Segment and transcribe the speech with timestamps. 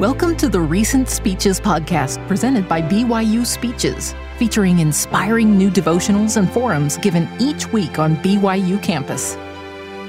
[0.00, 6.50] Welcome to the Recent Speeches podcast presented by BYU Speeches, featuring inspiring new devotionals and
[6.50, 9.38] forums given each week on BYU campus.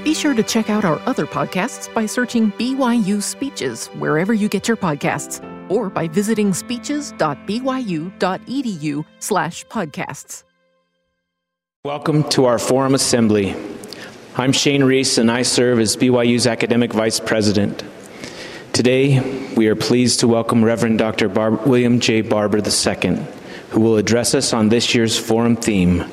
[0.03, 4.67] Be sure to check out our other podcasts by searching BYU Speeches wherever you get
[4.67, 10.43] your podcasts or by visiting speeches.byu.edu slash podcasts.
[11.83, 13.55] Welcome to our Forum Assembly.
[14.35, 17.83] I'm Shane Reese, and I serve as BYU's Academic Vice President.
[18.75, 19.21] Today,
[19.55, 21.29] we are pleased to welcome Reverend Dr.
[21.29, 22.19] Bar- William J.
[22.19, 23.15] Barber II,
[23.69, 26.03] who will address us on this year's forum theme,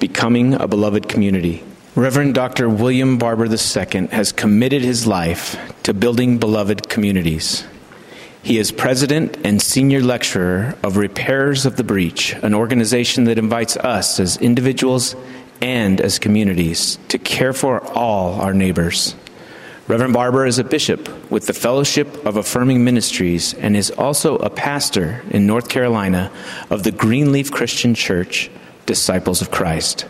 [0.00, 1.62] Becoming a Beloved Community.
[1.94, 2.70] Reverend Dr.
[2.70, 7.66] William Barber II has committed his life to building beloved communities.
[8.42, 13.76] He is president and senior lecturer of Repairers of the Breach, an organization that invites
[13.76, 15.14] us as individuals
[15.60, 19.14] and as communities to care for all our neighbors.
[19.88, 24.50] Reverend Barber is a bishop with the Fellowship of Affirming Ministries and is also a
[24.50, 26.32] pastor in North Carolina
[26.70, 28.50] of the Greenleaf Christian Church,
[28.86, 30.04] Disciples of Christ.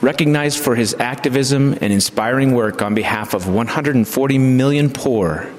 [0.00, 5.52] Recognized for his activism and inspiring work on behalf of 140 million poor,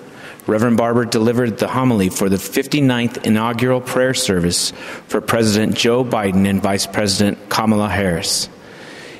[0.47, 4.71] Reverend Barber delivered the homily for the 59th inaugural prayer service
[5.09, 8.47] for President Joe Biden and Vice President Kamala Harris.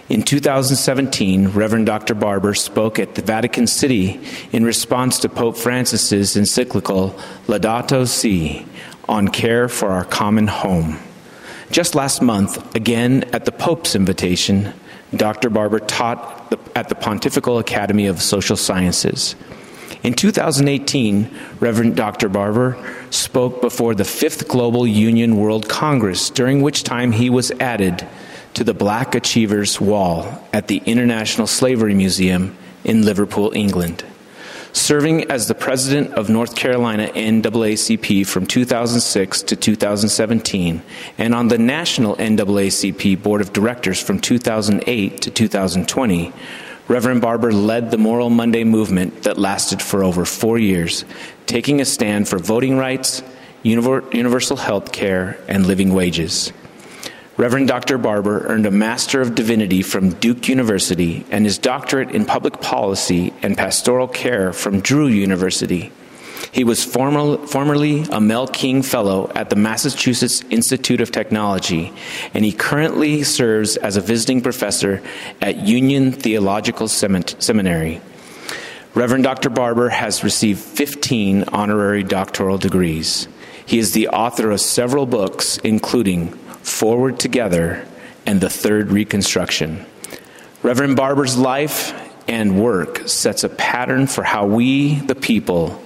[0.10, 2.14] In 2017, Reverend Dr.
[2.14, 4.20] Barber spoke at the Vatican City
[4.52, 8.66] in response to Pope Francis's encyclical Laudato Si
[9.08, 11.00] on care for our common home.
[11.72, 14.74] Just last month, again at the Pope's invitation,
[15.16, 15.50] Dr.
[15.50, 19.36] Barber taught at the Pontifical Academy of Social Sciences.
[20.04, 21.30] In 2018,
[21.62, 22.28] Reverend Dr.
[22.28, 22.78] Barber
[23.10, 28.06] spoke before the Fifth Global Union World Congress, during which time he was added
[28.54, 34.04] to the Black Achievers Wall at the International Slavery Museum in Liverpool, England.
[34.74, 40.82] Serving as the president of North Carolina NAACP from 2006 to 2017,
[41.18, 46.34] and on the national NAACP Board of Directors from 2008 to 2020,
[46.88, 51.06] Reverend Barber led the Moral Monday movement that lasted for over four years,
[51.46, 53.24] taking a stand for voting rights,
[53.64, 56.52] universal health care, and living wages.
[57.36, 57.98] Reverend Dr.
[57.98, 63.34] Barber earned a Master of Divinity from Duke University and his doctorate in public policy
[63.42, 65.92] and pastoral care from Drew University.
[66.52, 71.92] He was formerly a Mel King Fellow at the Massachusetts Institute of Technology,
[72.36, 75.02] and he currently serves as a visiting professor
[75.42, 78.00] at Union Theological Seminary.
[78.94, 79.50] Reverend Dr.
[79.50, 83.28] Barber has received 15 honorary doctoral degrees.
[83.66, 87.86] He is the author of several books, including Forward Together,
[88.26, 89.86] and the Third Reconstruction.
[90.64, 91.94] Reverend Barber's life
[92.28, 95.82] and work sets a pattern for how we, the people,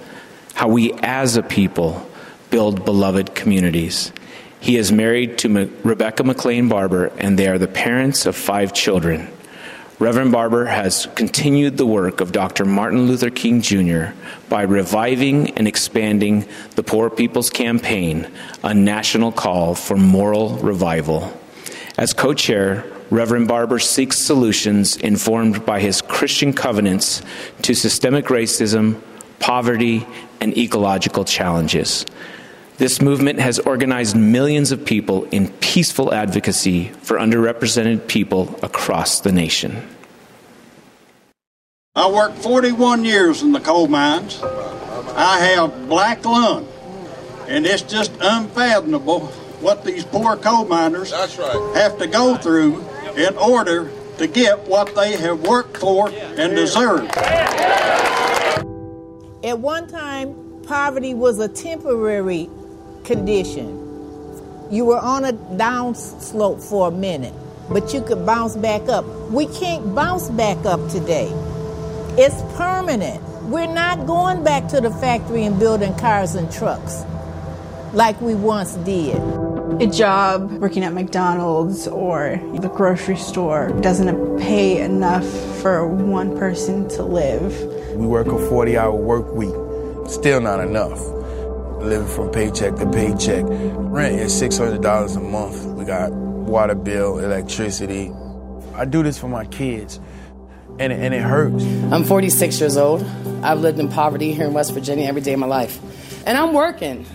[0.54, 2.08] how we as a people,
[2.50, 4.12] build beloved communities.
[4.60, 9.28] He is married to Rebecca McLean Barber, and they are the parents of five children.
[10.00, 12.64] Reverend Barber has continued the work of Dr.
[12.64, 14.12] Martin Luther King Jr.
[14.48, 18.30] by reviving and expanding the Poor People's Campaign,
[18.62, 21.36] a national call for moral revival.
[21.96, 27.20] As co chair, Reverend Barber seeks solutions informed by his Christian covenants
[27.62, 29.00] to systemic racism,
[29.40, 30.06] poverty,
[30.40, 32.06] and ecological challenges.
[32.78, 39.32] This movement has organized millions of people in peaceful advocacy for underrepresented people across the
[39.32, 39.82] nation.
[41.96, 44.40] I worked 41 years in the coal mines.
[44.40, 46.68] I have black lung,
[47.48, 49.26] and it's just unfathomable
[49.58, 51.72] what these poor coal miners right.
[51.74, 52.86] have to go through
[53.16, 57.10] in order to get what they have worked for and deserve.
[59.42, 62.48] At one time, poverty was a temporary
[63.08, 63.66] condition.
[64.70, 67.32] You were on a down slope for a minute,
[67.70, 69.04] but you could bounce back up.
[69.30, 71.30] We can't bounce back up today.
[72.18, 73.22] It's permanent.
[73.44, 77.02] We're not going back to the factory and building cars and trucks
[77.94, 79.16] like we once did.
[79.80, 85.26] A job working at McDonald's or the grocery store doesn't pay enough
[85.62, 87.58] for one person to live.
[87.96, 89.54] We work a 40 hour work week,
[90.10, 91.17] still not enough
[91.80, 93.44] living from paycheck to paycheck.
[93.46, 95.64] Rent is $600 a month.
[95.64, 98.12] We got water bill, electricity.
[98.74, 100.00] I do this for my kids,
[100.78, 101.64] and it, and it hurts.
[101.92, 103.02] I'm 46 years old.
[103.42, 105.80] I've lived in poverty here in West Virginia every day of my life.
[106.26, 107.06] And I'm working.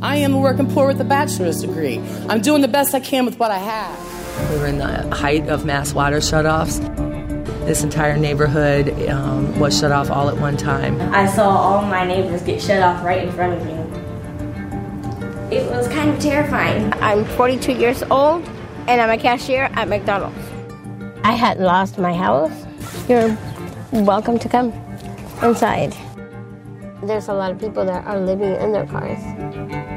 [0.00, 1.98] I am working poor with a bachelor's degree.
[2.28, 4.50] I'm doing the best I can with what I have.
[4.50, 6.80] We were in the height of mass water shutoffs.
[7.66, 11.00] this entire neighborhood um, was shut off all at one time.
[11.14, 13.81] I saw all my neighbors get shut off right in front of me.
[15.52, 16.90] It was kind of terrifying.
[17.02, 18.42] I'm 42 years old
[18.88, 20.38] and I'm a cashier at McDonald's.
[21.24, 22.50] I had lost my house.
[23.06, 23.36] You're
[23.92, 24.72] welcome to come
[25.42, 25.94] inside.
[27.02, 29.22] There's a lot of people that are living in their cars.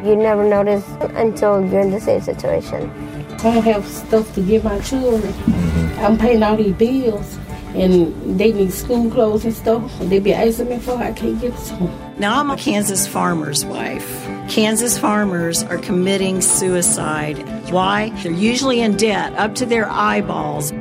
[0.05, 0.85] You never notice
[1.15, 2.91] until you're in the same situation.
[3.35, 5.21] I don't have stuff to give my children.
[5.21, 5.99] Mm-hmm.
[6.05, 7.37] I'm paying all these bills,
[7.75, 9.89] and they need school clothes and stuff.
[9.99, 12.19] They be asking me for, I can't get it to them.
[12.19, 14.24] Now I'm a Kansas farmer's wife.
[14.49, 17.37] Kansas farmers are committing suicide.
[17.71, 18.09] Why?
[18.21, 20.71] They're usually in debt up to their eyeballs.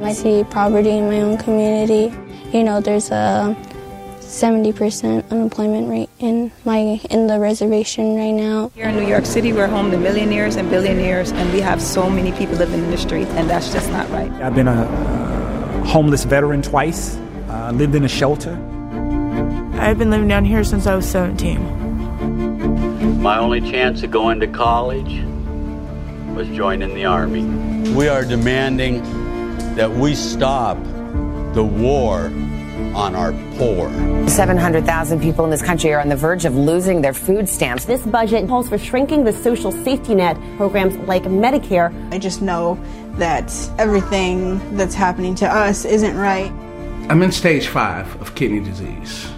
[0.00, 2.14] I see poverty in my own community.
[2.52, 3.56] You know, there's a
[4.20, 8.70] 70% unemployment rate in my in the reservation right now.
[8.74, 12.08] Here in New York City, we're home to millionaires and billionaires, and we have so
[12.08, 14.32] many people living in the streets, and that's just not right.
[14.42, 14.86] I've been a
[15.84, 17.16] homeless veteran twice.
[17.48, 18.54] Uh, lived in a shelter.
[19.74, 21.81] I've been living down here since I was 17.
[23.22, 25.22] My only chance of going to college
[26.34, 27.44] was joining the Army.
[27.92, 29.00] We are demanding
[29.76, 30.76] that we stop
[31.54, 32.32] the war
[32.96, 33.88] on our poor.
[34.28, 37.84] 700,000 people in this country are on the verge of losing their food stamps.
[37.84, 41.92] This budget calls for shrinking the social safety net programs like Medicare.
[42.12, 42.76] I just know
[43.18, 46.50] that everything that's happening to us isn't right.
[47.08, 49.30] I'm in stage five of kidney disease.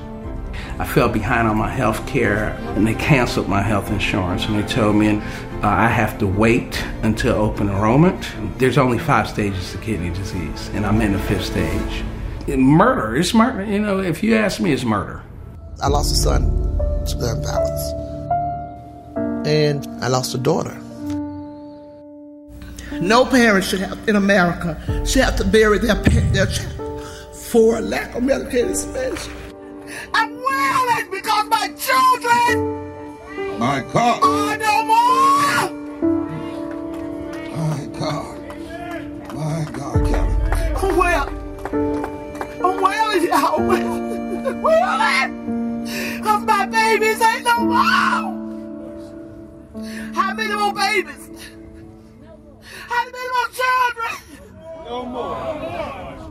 [0.78, 4.66] I fell behind on my health care and they canceled my health insurance and they
[4.66, 5.20] told me uh,
[5.62, 8.30] I have to wait until open enrollment.
[8.58, 12.04] There's only five stages of kidney disease and I'm in the fifth stage
[12.48, 13.16] murder.
[13.16, 13.64] It's murder.
[13.64, 15.22] You know, if you ask me, it's murder.
[15.82, 16.42] I lost a son
[17.06, 17.92] to gun violence,
[19.46, 20.76] and I lost a daughter.
[23.00, 27.06] No parent should have in America should have to bury their their child
[27.50, 29.28] for lack of medical space.
[32.20, 35.70] Children, my God, are no more.
[37.56, 38.38] My God,
[39.34, 40.96] my God, Kevin.
[40.96, 41.28] Well.
[42.64, 43.58] I'm wailing, y'all.
[44.62, 45.24] Wailing.
[46.22, 48.32] Cause my babies ain't no more.
[50.14, 51.28] How many more babies?
[52.88, 54.14] How many more children?
[54.84, 56.23] No more.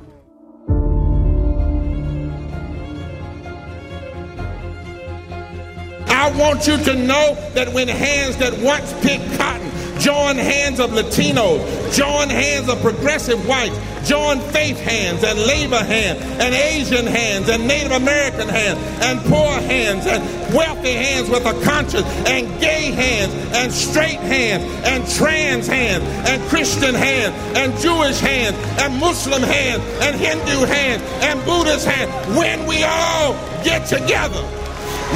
[6.23, 10.91] I want you to know that when hands that once picked cotton join hands of
[10.91, 11.59] Latinos,
[11.95, 13.77] join hands of progressive whites,
[14.07, 19.51] join faith hands and labor hands and Asian hands and Native American hands and poor
[19.67, 20.23] hands and
[20.55, 26.41] wealthy hands with a conscience and gay hands and straight hands and trans hands and
[26.43, 32.37] Christian hands and Jewish hands and Muslim hands and Hindu hands and Buddhist hands.
[32.37, 33.33] When we all
[33.63, 34.62] get together,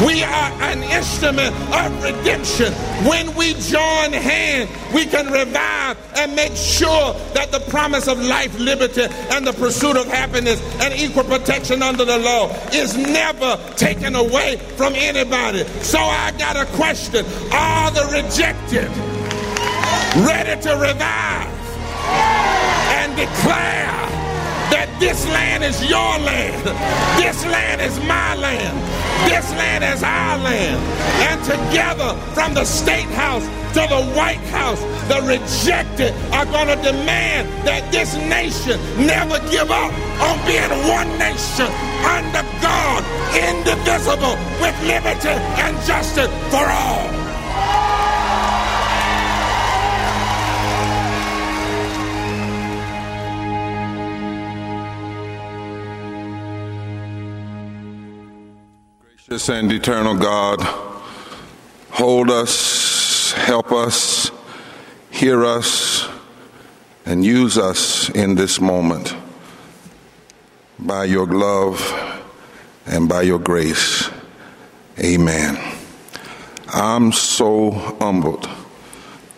[0.06, 2.72] we are an instrument of redemption.
[3.08, 8.58] When we join hands, we can revive and make sure that the promise of life,
[8.60, 14.16] liberty, and the pursuit of happiness and equal protection under the law is never taken
[14.16, 15.64] away from anybody.
[15.82, 18.90] So I got a question Are the rejected
[20.26, 21.48] ready to revive
[23.00, 24.27] and declare?
[24.72, 26.64] That this land is your land.
[27.19, 28.78] This land is my land.
[29.30, 30.80] This land is our land.
[31.28, 36.80] And together, from the state house to the White House, the rejected are going to
[36.83, 41.69] demand that this nation never give up on being one nation
[42.04, 43.02] under God,
[43.36, 47.17] indivisible, with liberty and justice for all.
[59.28, 60.62] Gracious and eternal God,
[61.90, 64.31] hold us, help us,
[65.12, 66.07] hear us,
[67.06, 69.14] and use us in this moment
[70.80, 71.81] by your love
[72.86, 74.10] and by your grace.
[74.98, 75.57] Amen.
[76.74, 78.48] I'm so humbled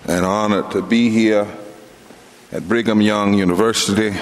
[0.08, 1.48] and honored to be here
[2.52, 4.14] at Brigham Young University,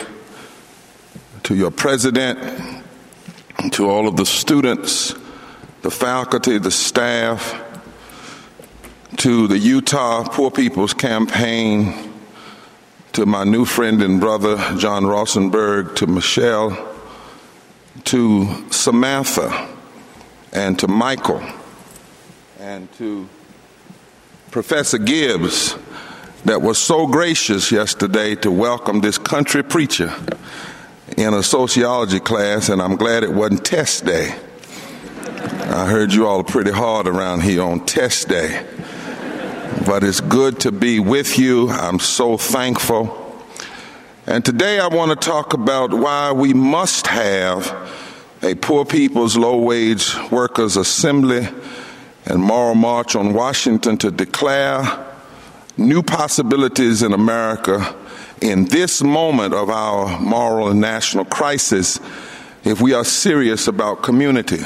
[1.43, 2.85] to your president,
[3.73, 5.13] to all of the students
[5.87, 7.63] the faculty, the staff,
[9.15, 12.11] to the Utah Poor People's Campaign,
[13.13, 16.93] to my new friend and brother, John Rosenberg, to Michelle,
[18.03, 19.69] to Samantha,
[20.51, 21.41] and to Michael,
[22.59, 23.29] and to
[24.51, 25.77] Professor Gibbs,
[26.43, 30.13] that was so gracious yesterday to welcome this country preacher
[31.15, 34.37] in a sociology class, and I'm glad it wasn't test day.
[35.27, 38.65] I heard you all are pretty hard around here on test day.
[39.85, 41.69] But it's good to be with you.
[41.69, 43.35] I'm so thankful.
[44.25, 47.91] And today I want to talk about why we must have
[48.41, 51.47] a Poor People's Low Wage Workers Assembly
[52.25, 55.05] and Moral March on Washington to declare
[55.75, 57.95] new possibilities in America
[58.41, 61.99] in this moment of our moral and national crisis
[62.63, 64.63] if we are serious about community.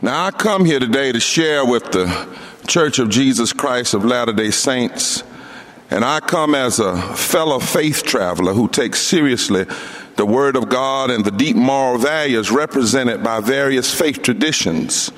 [0.00, 2.38] Now, I come here today to share with the
[2.68, 5.24] Church of Jesus Christ of Latter day Saints,
[5.90, 9.66] and I come as a fellow faith traveler who takes seriously
[10.14, 15.10] the Word of God and the deep moral values represented by various faith traditions,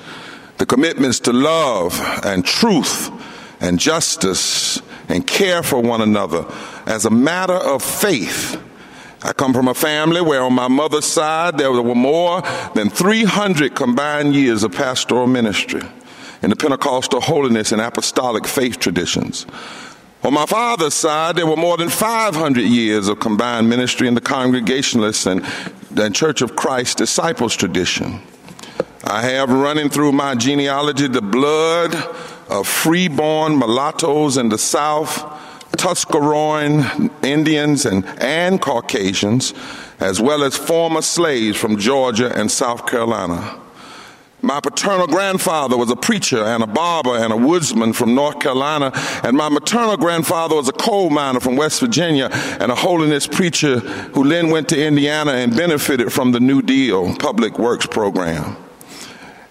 [0.57, 3.11] the commitments to love and truth
[3.61, 6.43] and justice and care for one another
[6.87, 8.59] as a matter of faith.
[9.23, 12.41] I come from a family where, on my mother's side, there were more
[12.73, 15.83] than 300 combined years of pastoral ministry
[16.41, 19.45] in the Pentecostal holiness and apostolic faith traditions.
[20.23, 24.21] On my father's side, there were more than 500 years of combined ministry in the
[24.21, 25.45] Congregationalist and,
[25.97, 28.21] and Church of Christ disciples tradition.
[29.03, 31.95] I have running through my genealogy the blood
[32.49, 35.17] of freeborn mulattoes in the South,
[35.81, 39.55] Tuscaroran Indians and, and Caucasians,
[39.99, 43.59] as well as former slaves from Georgia and South Carolina.
[44.43, 48.91] My paternal grandfather was a preacher and a barber and a woodsman from North Carolina,
[49.23, 53.79] and my maternal grandfather was a coal miner from West Virginia and a holiness preacher
[53.79, 58.55] who then went to Indiana and benefited from the New Deal public works program.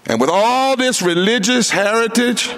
[0.06, 2.54] And with all this religious heritage,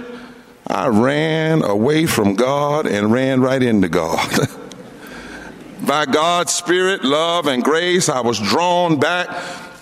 [0.66, 4.48] I ran away from God and ran right into God.
[5.86, 9.28] By God's Spirit, love, and grace, I was drawn back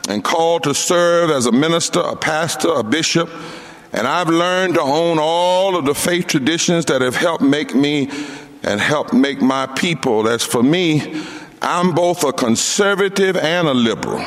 [0.08, 3.30] and called to serve as a minister, a pastor, a bishop.
[3.92, 8.10] And I've learned to own all of the faith traditions that have helped make me
[8.62, 10.28] and helped make my people.
[10.28, 11.22] As for me,
[11.60, 14.24] I'm both a conservative and a liberal.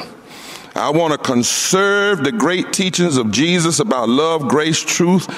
[0.75, 5.29] I want to conserve the great teachings of Jesus about love, grace, truth,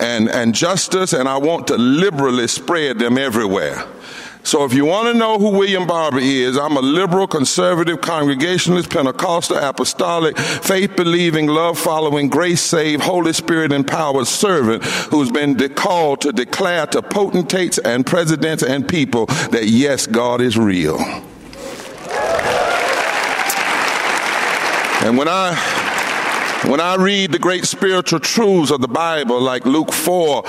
[0.00, 3.84] and, and justice, and I want to liberally spread them everywhere.
[4.44, 8.90] So if you want to know who William Barber is, I'm a liberal, conservative, congregationalist,
[8.90, 16.20] Pentecostal, apostolic, faith believing, love following, grace saved, Holy Spirit empowered servant who's been called
[16.20, 20.96] to declare to potentates and presidents and people that yes, God is real.
[25.06, 25.54] And when I
[26.66, 30.42] when I read the great spiritual truths of the Bible, like Luke 4,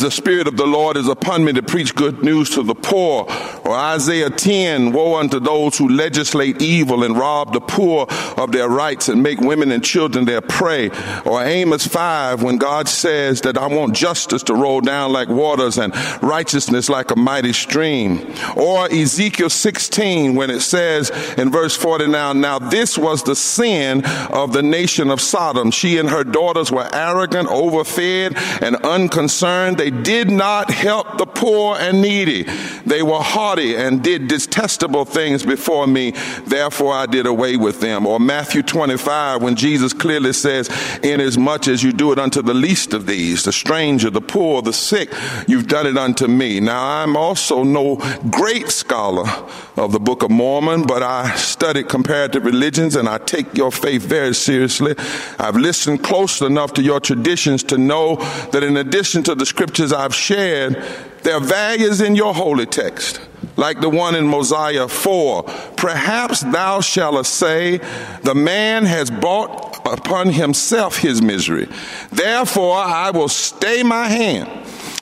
[0.00, 3.26] the Spirit of the Lord is upon me to preach good news to the poor.
[3.64, 8.68] Or Isaiah 10, woe unto those who legislate evil and rob the poor of their
[8.68, 10.90] rights and make women and children their prey.
[11.24, 15.78] Or Amos 5, when God says that I want justice to roll down like waters
[15.78, 18.34] and righteousness like a mighty stream.
[18.56, 24.04] Or Ezekiel 16, when it says in verse 40 now, now this was the sin
[24.30, 25.70] of the nation of Sodom.
[25.70, 31.76] She and her daughters were arrogant, overfed, and unconcerned they did not help the poor
[31.76, 32.44] and needy.
[32.86, 36.12] They were haughty and did detestable things before me.
[36.46, 38.06] Therefore, I did away with them.
[38.06, 40.68] Or Matthew 25, when Jesus clearly says,
[41.02, 44.72] Inasmuch as you do it unto the least of these, the stranger, the poor, the
[44.72, 45.12] sick,
[45.46, 46.60] you've done it unto me.
[46.60, 47.96] Now, I'm also no
[48.30, 49.28] great scholar
[49.76, 54.02] of the Book of Mormon, but I studied comparative religions and I take your faith
[54.02, 54.94] very seriously.
[55.38, 58.16] I've listened close enough to your traditions to know
[58.52, 60.74] that in addition to the scripture scriptures I've shared,
[61.22, 63.18] there are values in your holy text,
[63.56, 65.42] like the one in Mosiah 4.
[65.78, 67.78] Perhaps thou shalt say,
[68.24, 71.66] The man has brought upon himself his misery.
[72.12, 74.50] Therefore I will stay my hand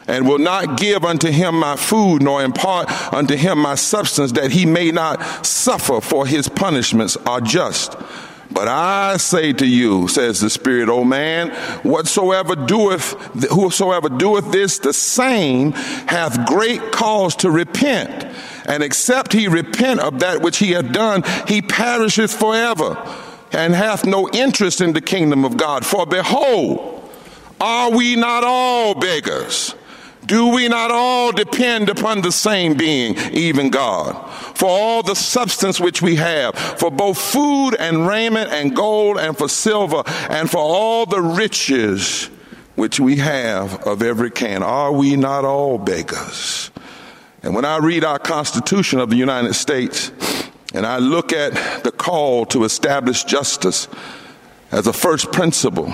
[0.06, 4.52] and will not give unto him my food, nor impart unto him my substance, that
[4.52, 7.96] he may not suffer, for his punishments are just.
[8.52, 11.50] But I say to you, says the Spirit, O man,
[11.82, 13.12] whatsoever doeth,
[13.50, 18.26] whosoever doeth this, the same hath great cause to repent.
[18.66, 22.96] And except he repent of that which he hath done, he perisheth forever,
[23.52, 25.84] and hath no interest in the kingdom of God.
[25.84, 27.10] For behold,
[27.60, 29.74] are we not all beggars?
[30.26, 34.14] Do we not all depend upon the same being, even God,
[34.56, 39.36] for all the substance which we have, for both food and raiment and gold and
[39.36, 42.30] for silver and for all the riches
[42.76, 44.62] which we have of every kind?
[44.62, 46.70] Are we not all beggars?
[47.42, 50.12] And when I read our Constitution of the United States,
[50.72, 53.88] and I look at the call to establish justice
[54.70, 55.92] as a first principle,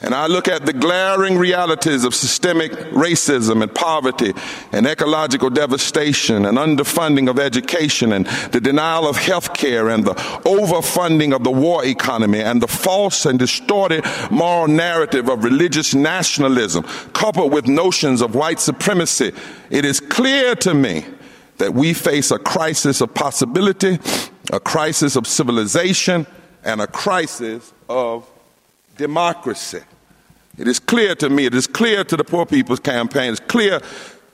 [0.00, 4.32] and I look at the glaring realities of systemic racism and poverty
[4.70, 10.14] and ecological devastation and underfunding of education and the denial of health care and the
[10.14, 16.84] overfunding of the war economy and the false and distorted moral narrative of religious nationalism
[17.12, 19.32] coupled with notions of white supremacy,
[19.70, 21.04] it is clear to me
[21.56, 23.98] that we face a crisis of possibility,
[24.52, 26.24] a crisis of civilization,
[26.62, 28.30] and a crisis of
[28.98, 29.80] democracy.
[30.58, 33.80] It is clear to me, it is clear to the Poor People's Campaign, it's clear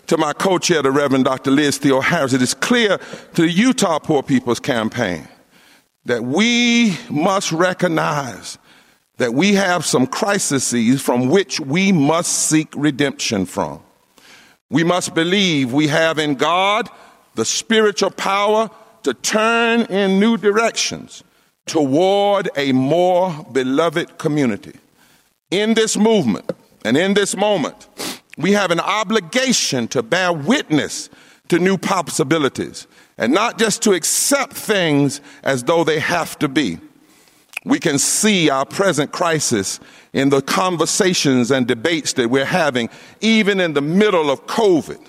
[0.07, 1.51] to my co chair, the Reverend Dr.
[1.51, 2.99] Liz Theoharis, it is clear
[3.35, 5.29] to the Utah Poor People's Campaign
[6.07, 8.59] that we must recognize
[9.19, 13.81] that we have some crises from which we must seek redemption from.
[14.71, 16.89] We must believe we have in God
[17.35, 18.71] the spiritual power
[19.05, 21.23] to turn in new directions
[21.67, 24.79] toward a more beloved community.
[25.51, 26.53] In this movement
[26.85, 27.89] and in this moment,
[28.37, 31.09] we have an obligation to bear witness
[31.49, 36.79] to new possibilities and not just to accept things as though they have to be.
[37.65, 39.81] We can see our present crisis
[40.13, 42.91] in the conversations and debates that we're having,
[43.21, 45.01] even in the middle of COVID.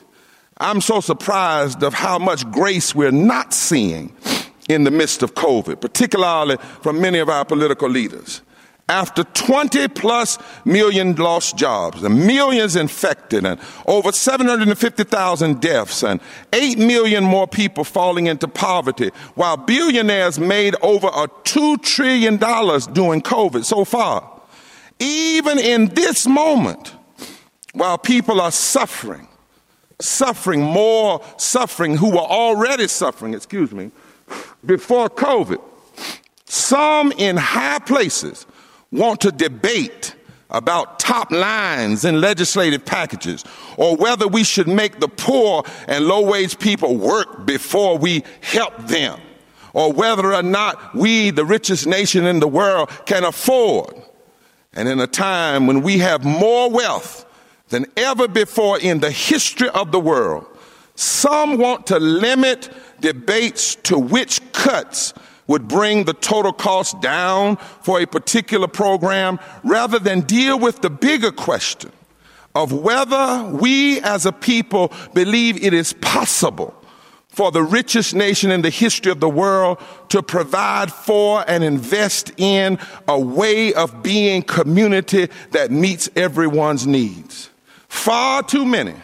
[0.58, 4.16] I'm so surprised of how much grace we're not seeing
[4.70, 8.42] in the midst of COVID, particularly from many of our political leaders.
[8.88, 16.22] After 20 plus million lost jobs and millions infected and over 750,000 deaths and
[16.54, 23.22] 8 million more people falling into poverty, while billionaires made over a $2 trillion during
[23.24, 24.32] COVID so far.
[25.00, 26.94] Even in this moment,
[27.74, 29.28] while people are suffering,
[30.00, 33.90] suffering more suffering who were already suffering, excuse me,
[34.66, 35.62] before COVID.
[36.46, 38.46] Some in high places
[38.92, 40.16] want to debate
[40.50, 43.44] about top lines in legislative packages
[43.78, 48.78] or whether we should make the poor and low wage people work before we help
[48.88, 49.20] them
[49.74, 53.94] or whether or not we, the richest nation in the world, can afford.
[54.74, 57.26] And in a time when we have more wealth
[57.70, 60.46] than ever before in the history of the world,
[60.96, 62.70] some want to limit
[63.06, 65.14] debates to which cuts
[65.46, 70.90] would bring the total cost down for a particular program rather than deal with the
[70.90, 71.92] bigger question
[72.56, 76.74] of whether we as a people believe it is possible
[77.28, 79.78] for the richest nation in the history of the world
[80.10, 87.52] to provide for and invest in a way of being community that meets everyone's needs.
[87.88, 88.96] Far too many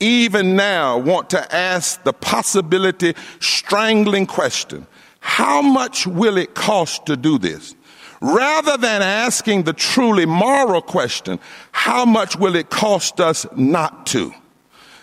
[0.00, 4.86] even now want to ask the possibility strangling question
[5.20, 7.74] how much will it cost to do this?
[8.20, 11.38] Rather than asking the truly moral question,
[11.72, 14.32] how much will it cost us not to?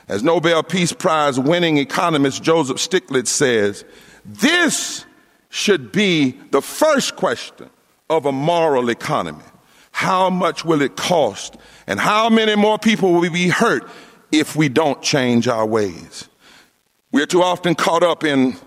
[0.08, 3.86] As Nobel Peace Prize winning economist Joseph Stiglitz says,
[4.25, 5.05] this
[5.49, 7.69] should be the first question
[8.10, 9.43] of a moral economy.
[9.91, 11.55] How much will it cost?
[11.88, 13.88] And how many more people will be hurt
[14.39, 16.30] if we don't change our ways.
[17.12, 18.58] We're too often caught up in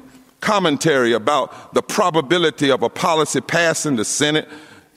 [0.40, 4.48] commentary about the probability of a policy passing the Senate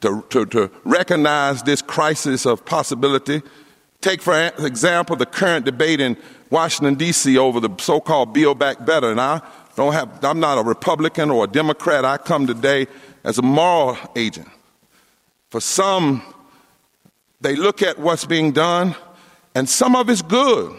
[0.01, 3.41] to, to, to recognize this crisis of possibility.
[4.01, 6.17] Take, for example, the current debate in
[6.49, 7.37] Washington, D.C.
[7.37, 9.11] over the so called Build Back Better.
[9.11, 9.41] And I
[9.75, 12.03] don't have, I'm not a Republican or a Democrat.
[12.03, 12.87] I come today
[13.23, 14.47] as a moral agent.
[15.49, 16.23] For some,
[17.41, 18.95] they look at what's being done
[19.55, 20.75] and some of it's good,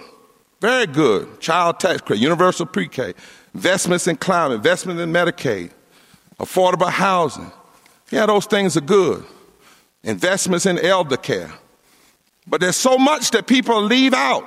[0.61, 1.41] very good.
[1.41, 3.15] Child tax credit, universal pre K,
[3.55, 5.71] investments in climate, investment in Medicaid,
[6.39, 7.51] affordable housing.
[8.11, 9.25] Yeah, those things are good.
[10.03, 11.53] Investments in elder care.
[12.47, 14.45] But there's so much that people leave out,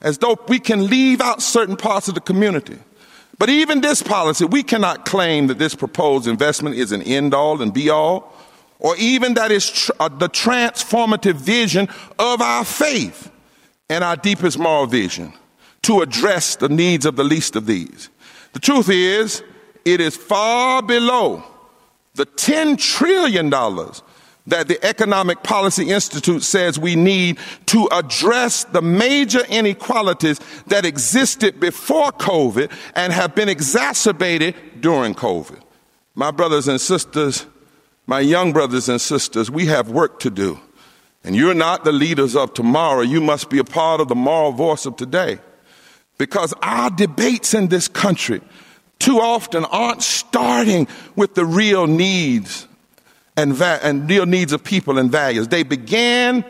[0.00, 2.78] as though we can leave out certain parts of the community.
[3.38, 7.62] But even this policy, we cannot claim that this proposed investment is an end all
[7.62, 8.34] and be all,
[8.78, 13.29] or even that is tr- uh, the transformative vision of our faith
[13.90, 15.34] and our deepest moral vision
[15.82, 18.08] to address the needs of the least of these.
[18.52, 19.42] The truth is,
[19.84, 21.42] it is far below
[22.14, 29.44] the $10 trillion that the Economic Policy Institute says we need to address the major
[29.48, 35.60] inequalities that existed before COVID and have been exacerbated during COVID.
[36.14, 37.46] My brothers and sisters,
[38.06, 40.60] my young brothers and sisters, we have work to do.
[41.22, 43.02] And you're not the leaders of tomorrow.
[43.02, 45.38] You must be a part of the moral voice of today.
[46.18, 48.40] Because our debates in this country
[48.98, 52.66] too often aren't starting with the real needs
[53.36, 55.48] and, va- and real needs of people and values.
[55.48, 56.44] They began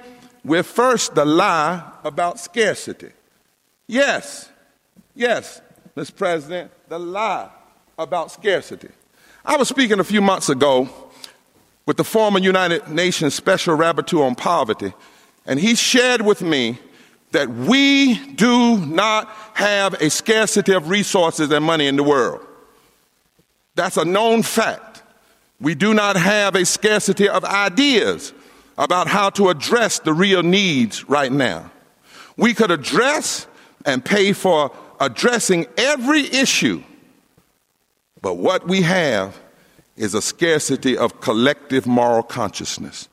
[0.44, 3.10] with first the lie about scarcity.
[3.86, 4.50] Yes,
[5.14, 5.60] yes,
[5.96, 6.16] Mr.
[6.16, 7.50] President, the lie
[7.98, 8.88] about scarcity.
[9.44, 10.88] I was speaking a few months ago
[11.90, 14.92] with the former United Nations Special Rapporteur on Poverty,
[15.44, 16.78] and he shared with me
[17.32, 22.46] that we do not have a scarcity of resources and money in the world.
[23.74, 25.02] That's a known fact.
[25.60, 28.34] We do not have a scarcity of ideas
[28.78, 31.72] about how to address the real needs right now.
[32.36, 33.48] We could address
[33.84, 36.84] and pay for addressing every issue,
[38.22, 39.36] but what we have
[40.00, 43.06] is a scarcity of collective moral consciousness,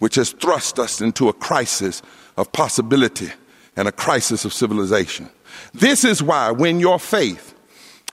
[0.00, 2.02] which has thrust us into a crisis
[2.36, 3.30] of possibility
[3.76, 5.30] and a crisis of civilization.
[5.72, 7.54] This is why, when your faith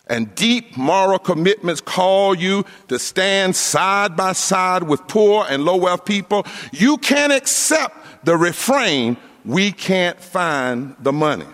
[0.05, 5.77] and deep moral commitments call you to stand side by side with poor and low
[5.77, 11.47] wealth people, you can't accept the refrain, we can't find the money.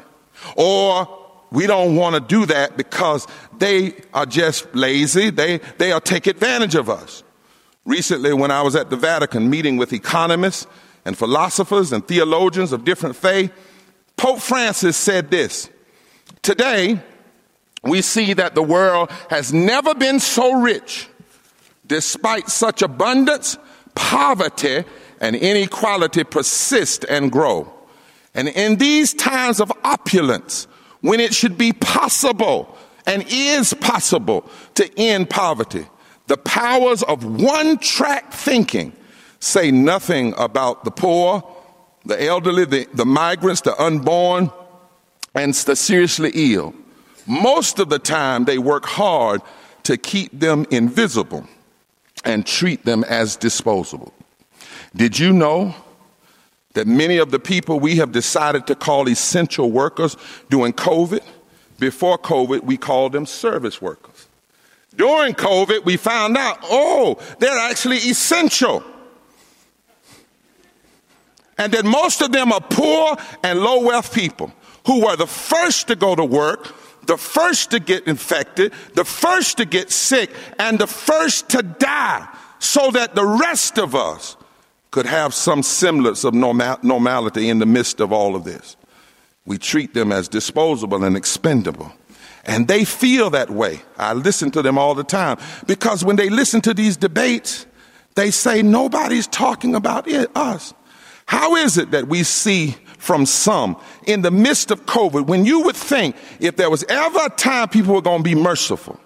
[0.58, 1.19] Or
[1.52, 5.30] we don't want to do that because they are just lazy.
[5.30, 7.24] They, they'll take advantage of us.
[7.86, 10.68] Recently, when I was at the Vatican meeting with economists
[11.06, 13.52] and philosophers and theologians of different faith,
[14.16, 15.70] Pope Francis said this
[16.42, 17.00] Today,
[17.84, 21.08] we see that the world has never been so rich.
[21.88, 23.58] Despite such abundance,
[23.96, 24.84] poverty
[25.20, 27.74] and inequality persist and grow.
[28.36, 30.68] And in these times of opulence,
[31.02, 35.86] when it should be possible and is possible to end poverty,
[36.28, 38.94] the powers of one track thinking
[39.40, 41.44] say nothing about the poor,
[42.06, 44.52] the elderly, the, the migrants, the unborn,
[45.34, 46.74] and the seriously ill.
[47.26, 49.42] Most of the time, they work hard
[49.84, 51.48] to keep them invisible
[52.26, 54.14] and treat them as disposable.
[54.96, 55.76] Did you know
[56.74, 60.16] that many of the people we have decided to call essential workers
[60.50, 61.22] during COVID,
[61.80, 64.28] before COVID, we called them service workers?
[64.96, 68.84] During COVID, we found out, oh, they're actually essential.
[71.58, 74.52] And that most of them are poor and low wealth people
[74.86, 76.74] who were the first to go to work,
[77.06, 82.28] the first to get infected, the first to get sick, and the first to die
[82.60, 84.38] so that the rest of us
[84.92, 88.76] could have some semblance of normal, normality in the midst of all of this.
[89.46, 91.92] We treat them as disposable and expendable.
[92.46, 93.82] And they feel that way.
[93.98, 97.66] I listen to them all the time because when they listen to these debates,
[98.16, 100.74] they say nobody's talking about it, us.
[101.26, 105.62] How is it that we see from some in the midst of COVID when you
[105.62, 109.00] would think if there was ever a time people were going to be merciful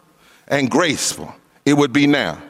[0.47, 2.41] and graceful, it would be now?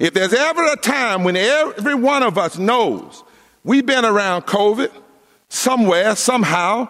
[0.00, 3.22] If there's ever a time when every one of us knows
[3.64, 4.90] we've been around COVID
[5.48, 6.88] somewhere, somehow,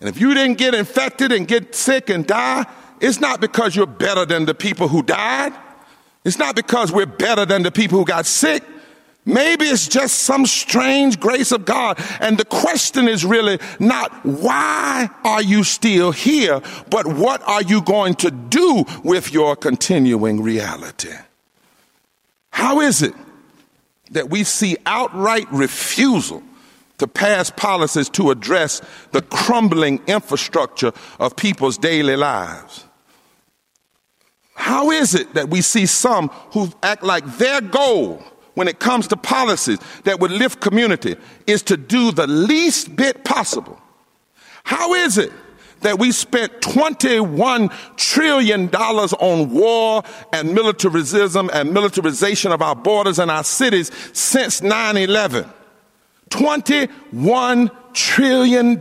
[0.00, 2.64] and if you didn't get infected and get sick and die,
[3.00, 5.52] it's not because you're better than the people who died.
[6.24, 8.62] It's not because we're better than the people who got sick.
[9.26, 11.98] Maybe it's just some strange grace of God.
[12.20, 17.82] And the question is really not why are you still here, but what are you
[17.82, 21.14] going to do with your continuing reality?
[22.50, 23.14] How is it
[24.10, 26.42] that we see outright refusal
[26.98, 28.82] to pass policies to address
[29.12, 32.84] the crumbling infrastructure of people's daily lives?
[34.54, 38.22] How is it that we see some who act like their goal
[38.54, 43.24] when it comes to policies that would lift community is to do the least bit
[43.24, 43.80] possible?
[44.64, 45.32] How is it
[45.80, 53.30] that we spent $21 trillion on war and militarism and militarization of our borders and
[53.30, 55.46] our cities since 9 11.
[56.30, 58.80] $21 trillion.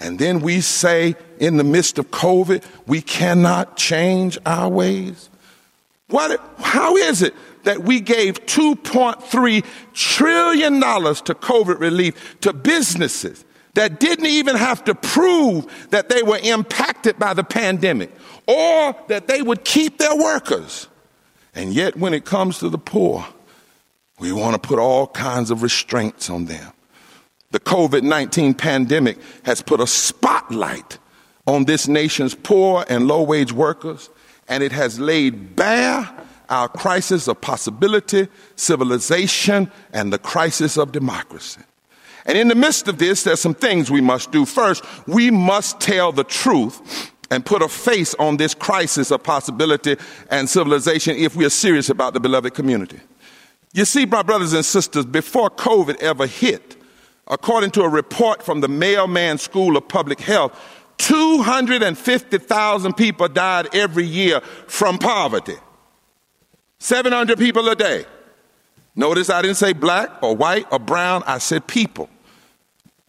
[0.00, 5.28] And then we say, in the midst of COVID, we cannot change our ways.
[6.08, 9.64] What, how is it that we gave $2.3
[9.94, 16.38] trillion to COVID relief to businesses that didn't even have to prove that they were
[16.42, 18.10] impacted by the pandemic
[18.46, 20.88] or that they would keep their workers.
[21.54, 23.26] And yet, when it comes to the poor,
[24.18, 26.72] we want to put all kinds of restraints on them.
[27.50, 30.98] The COVID 19 pandemic has put a spotlight
[31.46, 34.08] on this nation's poor and low wage workers,
[34.48, 36.08] and it has laid bare
[36.48, 41.60] our crisis of possibility, civilization, and the crisis of democracy.
[42.26, 44.44] And in the midst of this, there's some things we must do.
[44.44, 49.96] First, we must tell the truth and put a face on this crisis of possibility
[50.30, 53.00] and civilization if we are serious about the beloved community.
[53.72, 56.76] You see, my brothers and sisters, before COVID ever hit,
[57.26, 60.58] according to a report from the Mailman School of Public Health,
[60.98, 65.56] 250,000 people died every year from poverty.
[66.78, 68.04] 700 people a day.
[68.94, 72.08] Notice I didn't say black or white or brown, I said people.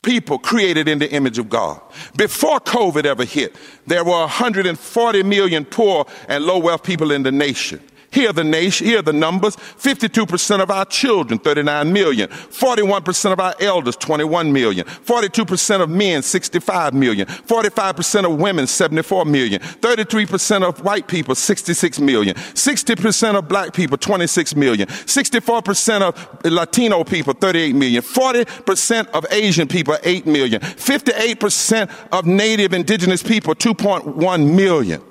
[0.02, 1.82] People created in the image of God.
[2.18, 3.56] Before COVID ever hit,
[3.88, 7.82] there were 140 million poor and low wealth people in the nation.
[8.14, 9.56] Here are the nation, here are the numbers.
[9.56, 12.30] 52% of our children, 39 million.
[12.30, 14.86] 41% of our elders, 21 million.
[14.86, 17.26] 42% of men, 65 million.
[17.26, 19.60] 45% of women, 74 million.
[19.60, 22.36] 33% of white people, 66 million.
[22.36, 24.88] 60% of black people, 26 million.
[24.88, 28.04] 64% of Latino people, 38 million.
[28.04, 30.62] 40% of Asian people, 8 million.
[30.62, 35.02] 58% of native indigenous people, 2.1 million.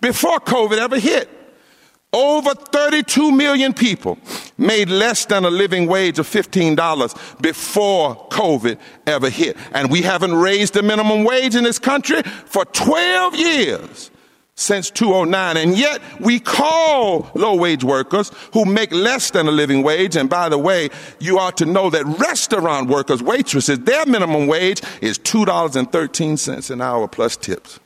[0.00, 1.41] Before COVID ever hit.
[2.12, 4.18] Over 32 million people
[4.58, 9.56] made less than a living wage of $15 before COVID ever hit.
[9.72, 14.10] And we haven't raised the minimum wage in this country for 12 years
[14.54, 15.56] since 2009.
[15.56, 20.14] And yet we call low wage workers who make less than a living wage.
[20.14, 24.82] And by the way, you ought to know that restaurant workers, waitresses, their minimum wage
[25.00, 27.80] is $2.13 an hour plus tips.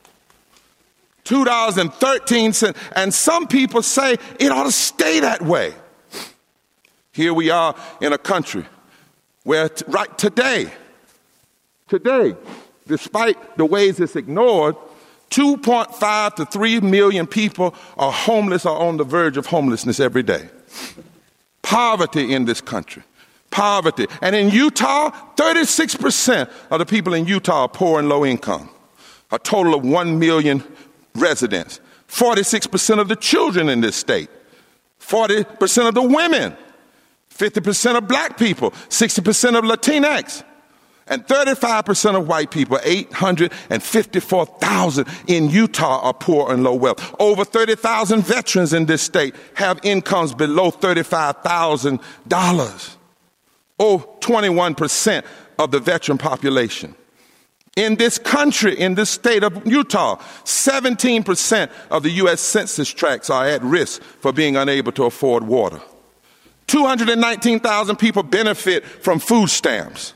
[1.26, 2.76] $2.13.
[2.94, 5.74] And some people say it ought to stay that way.
[7.12, 8.64] Here we are in a country
[9.42, 10.70] where, t- right today,
[11.88, 12.36] today,
[12.86, 14.76] despite the ways it's ignored,
[15.30, 20.48] 2.5 to 3 million people are homeless or on the verge of homelessness every day.
[21.62, 23.02] Poverty in this country.
[23.50, 24.06] Poverty.
[24.20, 28.68] And in Utah, 36% of the people in Utah are poor and low income.
[29.32, 30.62] A total of 1 million
[31.16, 34.30] residents, 46% of the children in this state,
[35.00, 36.56] 40% of the women,
[37.34, 40.44] 50% of black people, 60% of Latinx,
[41.08, 47.14] and 35% of white people, 854,000 in Utah are poor and low wealth.
[47.20, 52.96] Over 30,000 veterans in this state have incomes below $35,000.
[53.78, 55.22] Oh, 21%
[55.58, 56.96] of the veteran population
[57.76, 62.40] in this country, in this state of Utah, 17% of the U.S.
[62.40, 65.82] census tracts are at risk for being unable to afford water.
[66.66, 70.14] 219,000 people benefit from food stamps.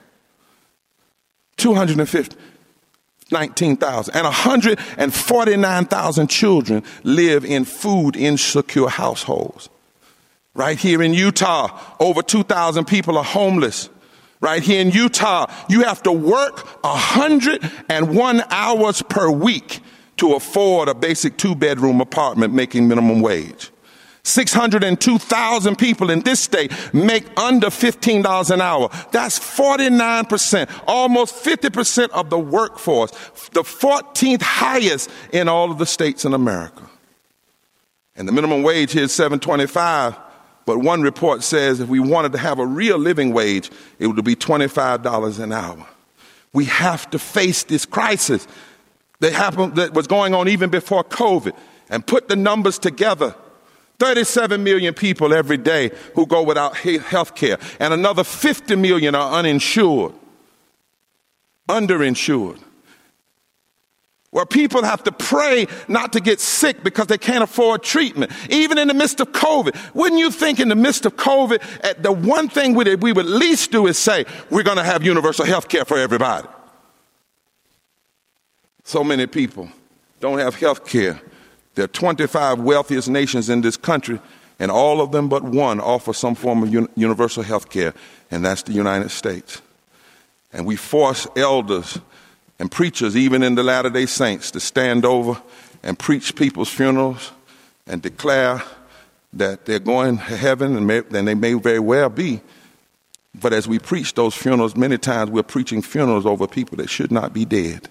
[1.59, 4.17] 219,000.
[4.17, 9.69] And 149,000 children live in food insecure households.
[10.55, 13.91] Right here in Utah, over 2,000 people are homeless
[14.41, 19.81] right here in Utah, you have to work 101 hours per week
[20.17, 23.71] to afford a basic two bedroom apartment making minimum wage.
[24.23, 28.91] 602,000 people in this state make under $15 an hour.
[29.13, 33.11] That's 49%, almost 50% of the workforce,
[33.53, 36.83] the 14th highest in all of the states in America.
[38.15, 40.30] And the minimum wage here is 725
[40.71, 44.25] but one report says if we wanted to have a real living wage, it would
[44.25, 45.85] be $25 an hour.
[46.53, 48.47] We have to face this crisis
[49.19, 51.57] that happened, that was going on even before COVID
[51.89, 53.35] and put the numbers together.
[53.99, 59.41] 37 million people every day who go without health care, and another 50 million are
[59.41, 60.15] uninsured,
[61.69, 62.61] underinsured
[64.31, 68.79] where people have to pray not to get sick because they can't afford treatment, even
[68.79, 69.95] in the midst of COVID.
[69.95, 73.73] Wouldn't you think in the midst of COVID, the one thing we, we would least
[73.73, 76.47] do is say, we're going to have universal health care for everybody?
[78.85, 79.69] So many people
[80.21, 81.21] don't have health care.
[81.75, 84.21] There are 25 wealthiest nations in this country,
[84.61, 87.95] and all of them but one offer some form of un- universal health care,
[88.31, 89.61] and that's the United States.
[90.53, 91.99] And we force elders
[92.61, 95.41] and preachers, even in the Latter day Saints, to stand over
[95.83, 97.33] and preach people's funerals
[97.87, 98.63] and declare
[99.33, 102.43] that they're going to heaven, and, may, and they may very well be.
[103.35, 107.11] But as we preach those funerals, many times we're preaching funerals over people that should
[107.11, 107.89] not be dead.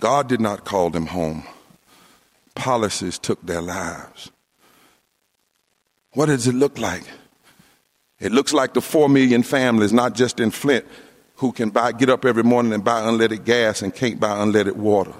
[0.00, 1.44] God did not call them home,
[2.54, 4.30] policies took their lives.
[6.14, 7.04] What does it look like?
[8.20, 10.86] It looks like the four million families, not just in Flint,
[11.40, 14.76] who can buy, get up every morning and buy unleaded gas and can't buy unleaded
[14.76, 15.14] water.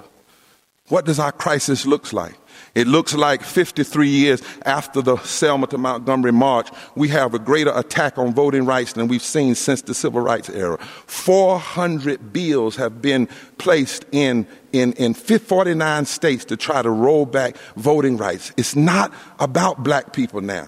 [0.87, 2.35] What does our crisis look like?
[2.75, 7.71] It looks like 53 years after the Selma to Montgomery March, we have a greater
[7.75, 10.77] attack on voting rights than we've seen since the Civil Rights era.
[11.07, 17.57] 400 bills have been placed in, in, in 49 states to try to roll back
[17.77, 18.53] voting rights.
[18.57, 20.67] It's not about black people now.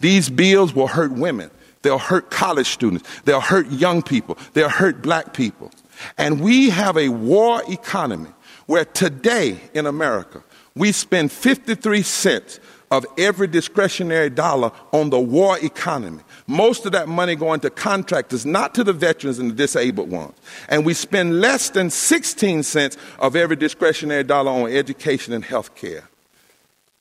[0.00, 1.52] These bills will hurt women.
[1.88, 3.08] They'll hurt college students.
[3.24, 4.36] They'll hurt young people.
[4.52, 5.70] They'll hurt black people.
[6.18, 8.28] And we have a war economy
[8.66, 10.44] where today in America,
[10.76, 16.20] we spend 53 cents of every discretionary dollar on the war economy.
[16.46, 20.36] Most of that money going to contractors, not to the veterans and the disabled ones.
[20.68, 25.74] And we spend less than 16 cents of every discretionary dollar on education and health
[25.74, 26.06] care.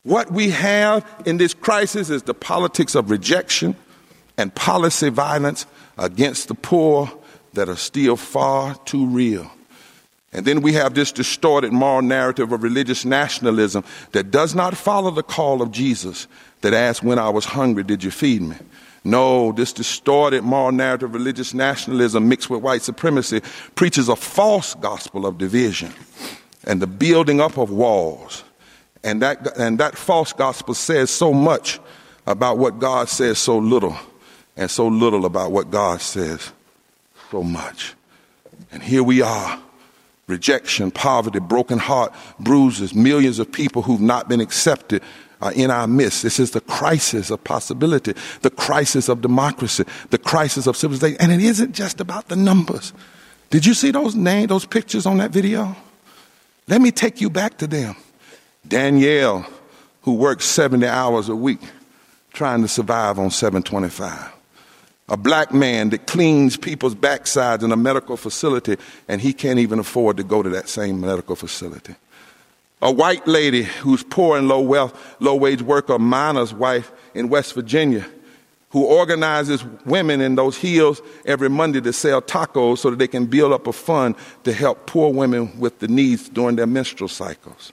[0.04, 3.76] What we have in this crisis is the politics of rejection
[4.38, 5.66] and policy violence
[5.98, 7.12] against the poor
[7.54, 9.50] that are still far too real.
[10.34, 15.10] And then we have this distorted moral narrative of religious nationalism that does not follow
[15.10, 16.28] the call of Jesus
[16.62, 18.56] that asks, When I was hungry, did you feed me?
[19.04, 23.42] No, this distorted moral narrative of religious nationalism mixed with white supremacy
[23.76, 25.94] preaches a false gospel of division
[26.66, 28.44] and the building up of walls.
[29.04, 31.80] And that, and that false gospel says so much
[32.26, 33.96] about what God says so little,
[34.58, 36.52] and so little about what God says
[37.32, 37.94] so much.
[38.72, 39.60] And here we are
[40.28, 45.02] rejection, poverty, broken heart, bruises, millions of people who've not been accepted
[45.42, 46.22] are in our midst.
[46.22, 51.18] This is the crisis of possibility, the crisis of democracy, the crisis of civilization.
[51.22, 52.92] And it isn't just about the numbers.
[53.52, 55.74] Did you see those names, those pictures on that video?
[56.68, 57.96] Let me take you back to them.
[58.68, 59.46] Danielle,
[60.02, 61.62] who works 70 hours a week
[62.34, 64.37] trying to survive on 725
[65.10, 68.76] a black man that cleans people's backsides in a medical facility
[69.08, 71.96] and he can't even afford to go to that same medical facility.
[72.82, 77.56] A white lady who's poor and low wealth, low wage worker, miner's wife in West
[77.56, 78.06] Virginia,
[78.70, 83.26] who organizes women in those hills every Monday to sell tacos so that they can
[83.26, 87.72] build up a fund to help poor women with the needs during their menstrual cycles.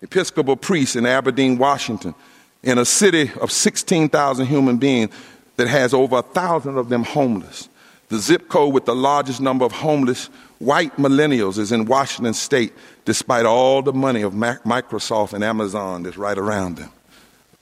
[0.00, 2.14] Episcopal priest in Aberdeen, Washington,
[2.62, 5.12] in a city of 16,000 human beings
[5.56, 7.68] that has over a thousand of them homeless.
[8.08, 12.72] The zip code with the largest number of homeless white millennials is in Washington state,
[13.04, 16.90] despite all the money of Microsoft and Amazon that's right around them.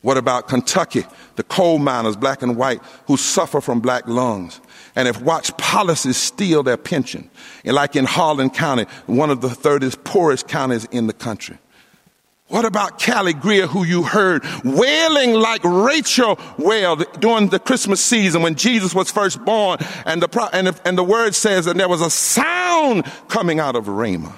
[0.02, 1.04] What about Kentucky,
[1.34, 4.60] the coal miners, black and white, who suffer from black lungs
[4.94, 7.28] and have watched policies steal their pension?
[7.64, 11.58] And like in Harlan County, one of the third poorest counties in the country.
[12.48, 18.42] What about Callie Greer, who you heard wailing like Rachel wailed during the Christmas season
[18.42, 19.78] when Jesus was first born?
[20.04, 23.74] And the, and the, and the word says that there was a sound coming out
[23.74, 24.34] of Ramah.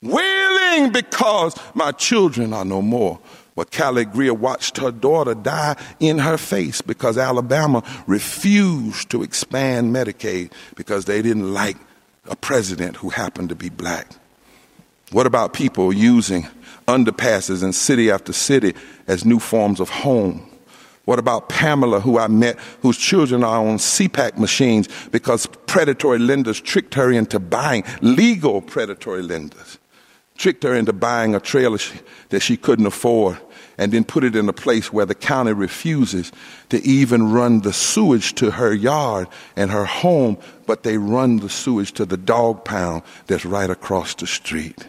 [0.00, 3.20] Wailing because my children are no more.
[3.54, 9.94] But Callie Greer watched her daughter die in her face because Alabama refused to expand
[9.94, 11.76] Medicaid because they didn't like
[12.30, 14.08] a president who happened to be black.
[15.10, 16.48] What about people using
[16.86, 18.74] underpasses in city after city
[19.06, 20.48] as new forms of home?
[21.04, 26.60] What about Pamela, who I met, whose children are on CPAP machines because predatory lenders
[26.60, 29.78] tricked her into buying, legal predatory lenders,
[30.36, 31.78] tricked her into buying a trailer
[32.28, 33.38] that she couldn't afford
[33.78, 36.30] and then put it in a place where the county refuses
[36.68, 41.48] to even run the sewage to her yard and her home, but they run the
[41.48, 44.86] sewage to the dog pound that's right across the street.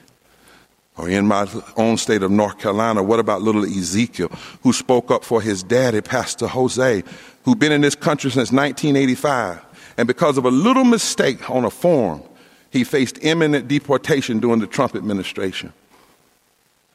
[0.95, 4.29] Or in my own state of North Carolina, what about little Ezekiel,
[4.61, 7.03] who spoke up for his daddy, Pastor Jose,
[7.43, 9.65] who'd been in this country since 1985.
[9.97, 12.21] And because of a little mistake on a form,
[12.69, 15.73] he faced imminent deportation during the Trump administration.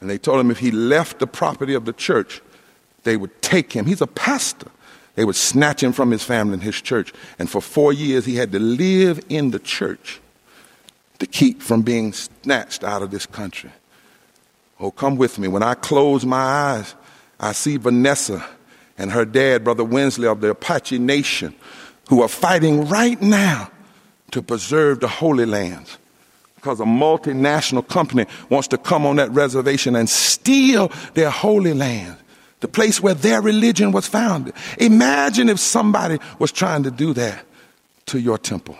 [0.00, 2.40] And they told him if he left the property of the church,
[3.02, 3.86] they would take him.
[3.86, 4.70] He's a pastor.
[5.16, 7.12] They would snatch him from his family and his church.
[7.38, 10.20] And for four years, he had to live in the church
[11.18, 13.70] to keep from being snatched out of this country.
[14.80, 15.48] Oh, come with me.
[15.48, 16.94] When I close my eyes,
[17.40, 18.44] I see Vanessa
[18.96, 21.54] and her dad, Brother Wendsler of the Apache Nation,
[22.08, 23.70] who are fighting right now
[24.30, 25.98] to preserve the Holy Lands.
[26.54, 32.16] Because a multinational company wants to come on that reservation and steal their Holy Land,
[32.60, 34.54] the place where their religion was founded.
[34.78, 37.44] Imagine if somebody was trying to do that
[38.06, 38.76] to your temple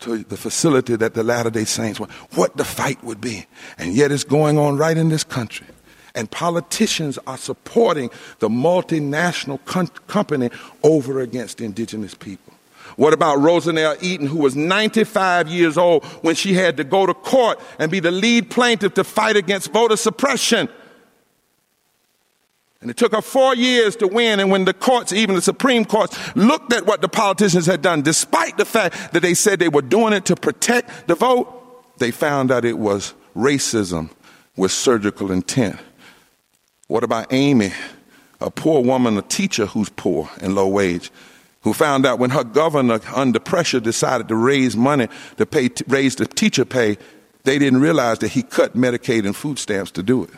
[0.00, 3.46] to the facility that the Latter day Saints want, what the fight would be.
[3.78, 5.66] And yet it's going on right in this country.
[6.14, 9.64] And politicians are supporting the multinational
[10.06, 10.50] company
[10.82, 12.54] over against indigenous people.
[12.96, 17.14] What about Rosanell Eaton, who was 95 years old when she had to go to
[17.14, 20.68] court and be the lead plaintiff to fight against voter suppression?
[22.80, 24.38] And it took her four years to win.
[24.38, 28.02] And when the courts, even the Supreme Court, looked at what the politicians had done,
[28.02, 31.54] despite the fact that they said they were doing it to protect the vote,
[31.98, 34.10] they found out it was racism
[34.56, 35.78] with surgical intent.
[36.86, 37.72] What about Amy,
[38.40, 41.10] a poor woman, a teacher who's poor and low wage,
[41.62, 46.14] who found out when her governor, under pressure, decided to raise money to pay, raise
[46.16, 46.96] the teacher pay,
[47.42, 50.30] they didn't realize that he cut Medicaid and food stamps to do it.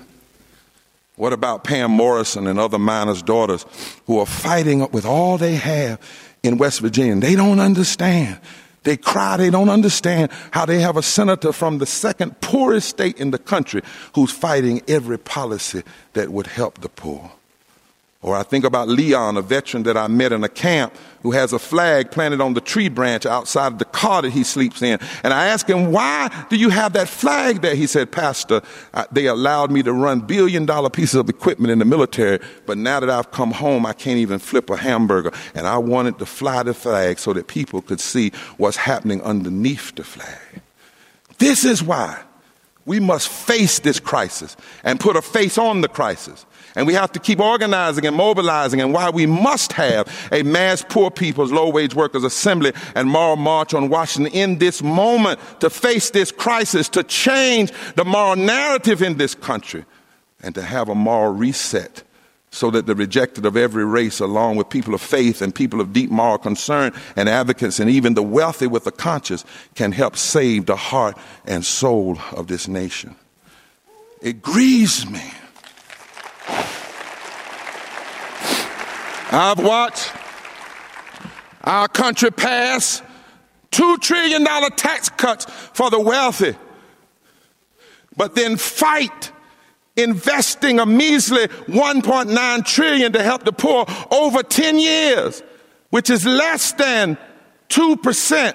[1.21, 3.67] What about Pam Morrison and other miners' daughters
[4.07, 6.01] who are fighting with all they have
[6.43, 7.15] in West Virginia?
[7.17, 8.41] They don't understand.
[8.85, 13.19] They cry, they don't understand how they have a senator from the second poorest state
[13.19, 13.83] in the country
[14.15, 15.83] who's fighting every policy
[16.15, 17.31] that would help the poor.
[18.23, 21.53] Or I think about Leon, a veteran that I met in a camp who has
[21.53, 24.99] a flag planted on the tree branch outside of the car that he sleeps in.
[25.23, 27.75] And I asked him, why do you have that flag there?
[27.75, 28.63] He said, Pastor,
[29.13, 33.01] they allowed me to run billion dollar pieces of equipment in the military, but now
[33.01, 35.33] that I've come home, I can't even flip a hamburger.
[35.55, 39.95] And I wanted to fly the flag so that people could see what's happening underneath
[39.95, 40.63] the flag.
[41.39, 42.23] This is why
[42.87, 46.47] we must face this crisis and put a face on the crisis.
[46.77, 50.85] And we have to keep organizing and mobilizing and why we must have a mass
[50.89, 55.69] poor people's low wage workers assembly and moral march on Washington in this moment to
[55.69, 59.85] face this crisis, to change the moral narrative in this country
[60.43, 62.05] and to have a moral reset
[62.51, 65.93] so that the rejected of every race, along with people of faith and people of
[65.93, 69.45] deep moral concern and advocates, and even the wealthy with the conscience,
[69.75, 73.15] can help save the heart and soul of this nation.
[74.21, 75.33] It grieves me
[79.33, 80.13] I've watched
[81.63, 83.01] our country pass
[83.71, 86.57] $2 trillion tax cuts for the wealthy,
[88.17, 89.31] but then fight
[90.03, 95.43] investing a measly 1.9 trillion to help the poor over 10 years,
[95.91, 97.17] which is less than
[97.69, 98.55] 2%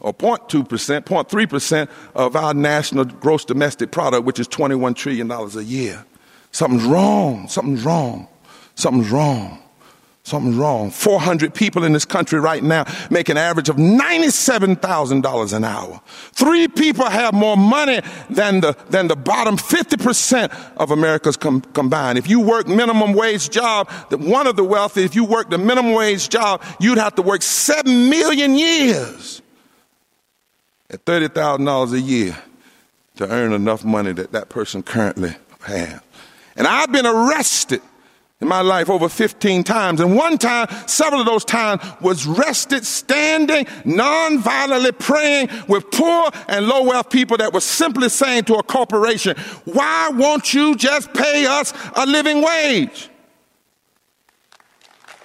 [0.00, 0.64] or 0.2%,
[1.04, 6.04] 0.3% of our national gross domestic product, which is $21 trillion a year.
[6.52, 7.48] Something's wrong.
[7.48, 8.28] Something's wrong.
[8.74, 9.62] Something's wrong.
[10.28, 10.90] Something's wrong.
[10.90, 16.02] 400 people in this country right now make an average of $97,000 an hour.
[16.32, 22.18] Three people have more money than the, than the bottom 50% of America's com- combined.
[22.18, 25.94] If you work minimum wage job, one of the wealthy, if you work the minimum
[25.94, 29.40] wage job, you'd have to work 7 million years
[30.90, 32.36] at $30,000 a year
[33.16, 36.00] to earn enough money that that person currently has.
[36.54, 37.80] And I've been arrested
[38.40, 40.00] in my life over 15 times.
[40.00, 46.66] And one time, several of those times was rested standing, non-violently praying with poor and
[46.66, 51.46] low wealth people that were simply saying to a corporation, why won't you just pay
[51.46, 53.10] us a living wage?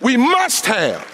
[0.01, 1.12] We must have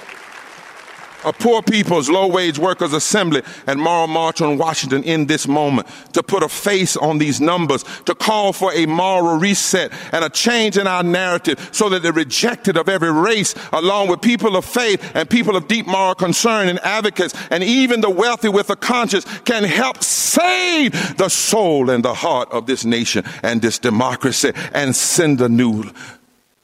[1.25, 5.87] a poor people's low wage workers assembly and moral march on Washington in this moment
[6.13, 10.29] to put a face on these numbers, to call for a moral reset and a
[10.29, 14.65] change in our narrative so that the rejected of every race, along with people of
[14.65, 18.75] faith and people of deep moral concern and advocates and even the wealthy with a
[18.75, 24.51] conscience can help save the soul and the heart of this nation and this democracy
[24.73, 25.83] and send a new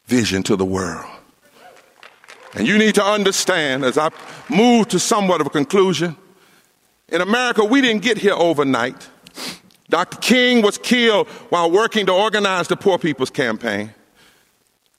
[0.08, 1.15] vision to the world.
[2.56, 4.10] And you need to understand, as I
[4.50, 6.16] move to somewhat of a conclusion,
[7.10, 9.10] in America, we didn't get here overnight.
[9.90, 10.18] Dr.
[10.18, 13.94] King was killed while working to organize the Poor People's Campaign.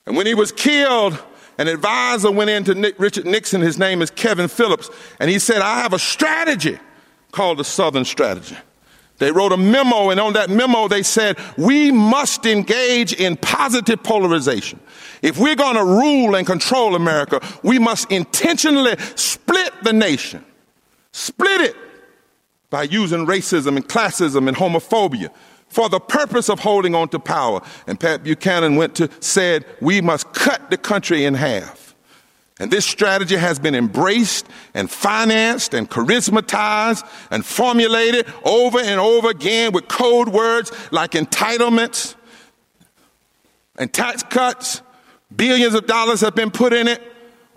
[0.07, 1.21] And when he was killed,
[1.59, 3.63] an advisor went in to Nick, Richard Nixon.
[3.63, 4.91] His name is Kevin Phillips.
[5.19, 6.79] And he said, I have a strategy
[7.33, 8.57] called the Southern Strategy.
[9.19, 14.03] They wrote a memo, and on that memo, they said, We must engage in positive
[14.03, 14.79] polarization.
[15.23, 20.45] If we're going to rule and control America, we must intentionally split the nation.
[21.13, 21.77] Split it
[22.69, 25.31] by using racism and classism and homophobia
[25.69, 27.63] for the purpose of holding on to power.
[27.87, 31.86] And Pat Buchanan went to said, we must cut the country in half.
[32.59, 39.29] And this strategy has been embraced and financed and charismatized and formulated over and over
[39.29, 42.15] again with code words like entitlements
[43.79, 44.81] and tax cuts
[45.35, 47.03] Billions of dollars have been put in it,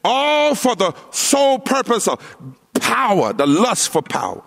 [0.04, 2.20] all for the sole purpose of
[2.74, 4.42] power, the lust for power.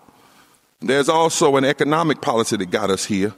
[0.81, 3.33] There's also an economic policy that got us here.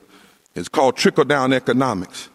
[0.55, 2.31] It's called trickle down economics.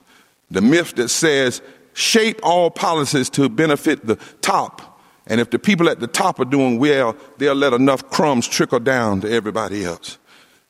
[0.52, 1.62] The myth that says
[2.00, 4.90] shape all policies to benefit the top
[5.30, 8.80] And if the people at the top are doing well, they'll let enough crumbs trickle
[8.80, 10.18] down to everybody else.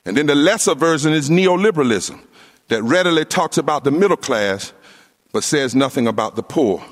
[0.06, 2.20] And then the lesser version is neoliberalism
[2.68, 4.74] that readily talks about the middle class
[5.32, 6.84] but says nothing about the poor.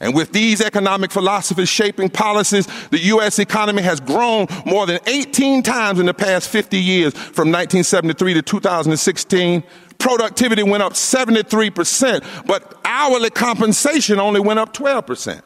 [0.00, 3.38] And with these economic philosophies shaping policies, the U.S.
[3.38, 8.42] economy has grown more than 18 times in the past 50 years from 1973 to
[8.42, 9.62] 2016.
[9.98, 15.42] Productivity went up 73%, but hourly compensation only went up 12%.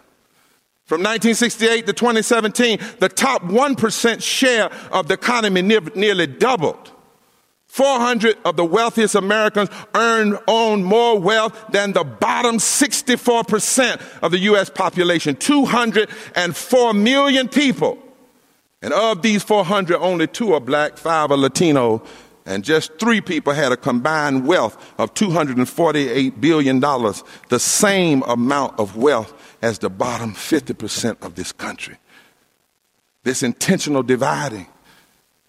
[0.84, 6.92] From 1968 to 2017, the top 1% share of the economy nearly doubled.
[7.72, 14.38] 400 of the wealthiest Americans earn, own more wealth than the bottom 64% of the
[14.40, 14.68] U.S.
[14.68, 15.34] population.
[15.36, 17.96] 204 million people.
[18.82, 22.02] And of these 400, only two are black, five are Latino,
[22.44, 28.96] and just three people had a combined wealth of $248 billion, the same amount of
[28.96, 29.32] wealth
[29.62, 31.96] as the bottom 50% of this country.
[33.22, 34.66] This intentional dividing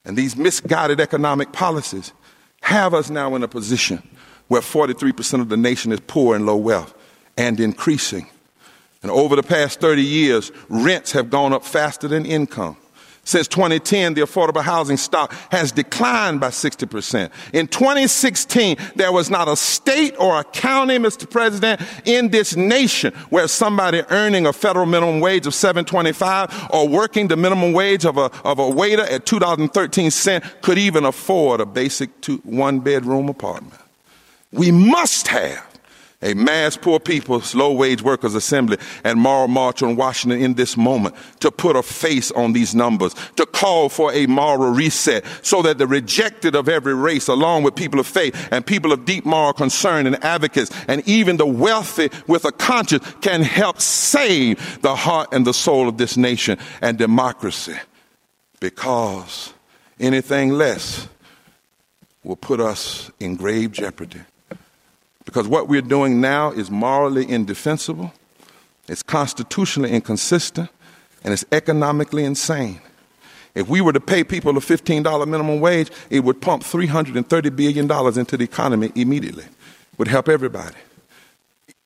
[0.05, 2.13] and these misguided economic policies
[2.61, 4.07] have us now in a position
[4.47, 6.93] where 43% of the nation is poor and low wealth
[7.37, 8.27] and increasing.
[9.01, 12.77] And over the past 30 years, rents have gone up faster than income.
[13.25, 17.31] Since 2010, the affordable housing stock has declined by 60%.
[17.53, 21.29] In 2016, there was not a state or a county, Mr.
[21.29, 27.29] President, in this nation where somebody earning a federal minimum wage of 725 or working
[27.29, 32.19] the minimum wage of a, of a waiter at $2.13 could even afford a basic
[32.19, 33.79] two, one bedroom apartment.
[34.51, 35.72] We must have
[36.23, 40.75] a mass poor people's low wage workers assembly and moral march on Washington in this
[40.75, 45.61] moment to put a face on these numbers, to call for a moral reset so
[45.61, 49.25] that the rejected of every race, along with people of faith and people of deep
[49.25, 54.95] moral concern and advocates, and even the wealthy with a conscience can help save the
[54.95, 57.75] heart and the soul of this nation and democracy.
[58.59, 59.53] Because
[59.99, 61.07] anything less
[62.23, 64.21] will put us in grave jeopardy.
[65.25, 68.13] Because what we're doing now is morally indefensible,
[68.87, 70.69] it's constitutionally inconsistent,
[71.23, 72.81] and it's economically insane.
[73.55, 78.19] If we were to pay people a $15 minimum wage, it would pump $330 billion
[78.19, 79.45] into the economy immediately.
[79.45, 80.75] It would help everybody.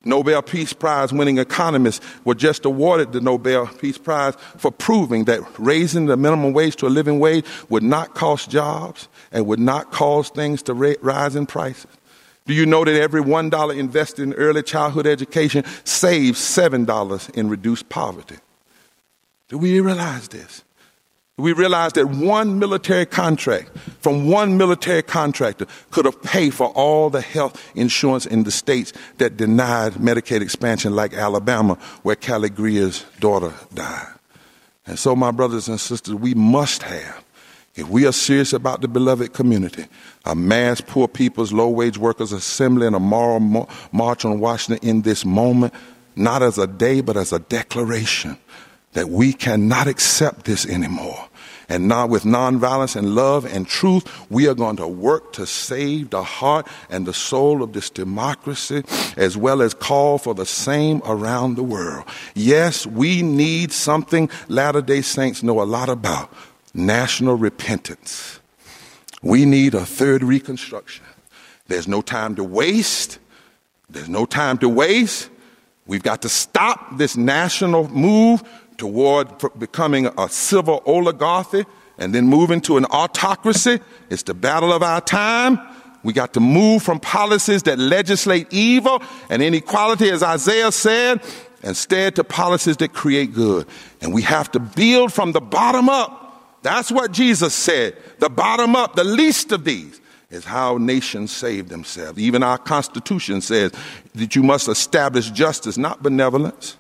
[0.06, 5.42] Nobel Peace Prize winning economists were just awarded the Nobel Peace Prize for proving that
[5.60, 9.92] raising the minimum wage to a living wage would not cost jobs and would not
[9.92, 11.92] cause things to rise in prices.
[12.48, 17.90] Do you know that every $1 invested in early childhood education saves $7 in reduced
[17.90, 18.38] poverty?
[19.50, 20.64] Do we realize this?
[21.38, 26.70] Do we realize that one military contract from one military contractor could have paid for
[26.70, 32.50] all the health insurance in the states that denied Medicaid expansion, like Alabama, where Callie
[32.50, 34.14] Greer's daughter died.
[34.88, 37.24] And so, my brothers and sisters, we must have
[37.78, 39.86] if we are serious about the beloved community,
[40.26, 45.04] a mass poor people's low wage workers assembly and a moral march on Washington in
[45.04, 45.74] this moment,
[46.16, 48.36] not as a day, but as a declaration
[48.94, 51.28] that we cannot accept this anymore.
[51.70, 56.12] And now, with nonviolence and love and truth, we are going to work to save
[56.12, 58.84] the heart and the soul of this democracy,
[59.18, 62.06] as well as call for the same around the world.
[62.36, 66.34] Yes, we need something Latter day Saints know a lot about
[66.78, 68.40] national repentance.
[69.22, 71.04] We need a third reconstruction.
[71.68, 73.20] There's no time to waste.
[73.90, 75.30] There's no time to waste.
[75.86, 78.44] We've got to stop this national move
[78.78, 81.66] toward becoming a civil oligarchy
[81.98, 83.80] and then moving to an autocracy.
[84.10, 85.60] It's the battle of our time.
[86.04, 91.22] We got to move from policies that legislate evil and inequality, as Isaiah said,
[91.64, 93.66] instead to policies that create good.
[94.00, 96.27] And we have to build from the bottom up
[96.68, 97.96] that's what Jesus said.
[98.20, 102.20] The bottom up, the least of these is how nations save themselves.
[102.20, 103.72] Even our Constitution says
[104.14, 106.76] that you must establish justice, not benevolence,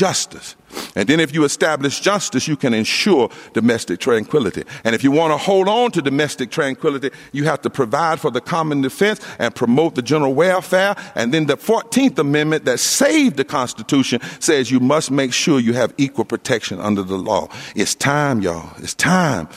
[0.00, 0.56] justice.
[0.96, 4.64] And then if you establish justice, you can ensure domestic tranquility.
[4.82, 8.30] And if you want to hold on to domestic tranquility, you have to provide for
[8.30, 10.96] the common defense and promote the general welfare.
[11.14, 15.74] And then the 14th Amendment that saved the Constitution says you must make sure you
[15.74, 17.50] have equal protection under the law.
[17.76, 18.70] It's time, y'all.
[18.78, 19.50] It's time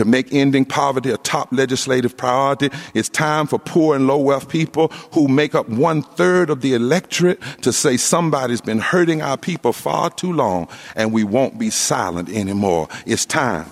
[0.00, 2.70] to make ending poverty a top legislative priority.
[2.94, 6.72] It's time for poor and low wealth people who make up one third of the
[6.72, 11.68] electorate to say somebody's been hurting our people far too long and we won't be
[11.68, 12.88] silent anymore.
[13.04, 13.66] It's time.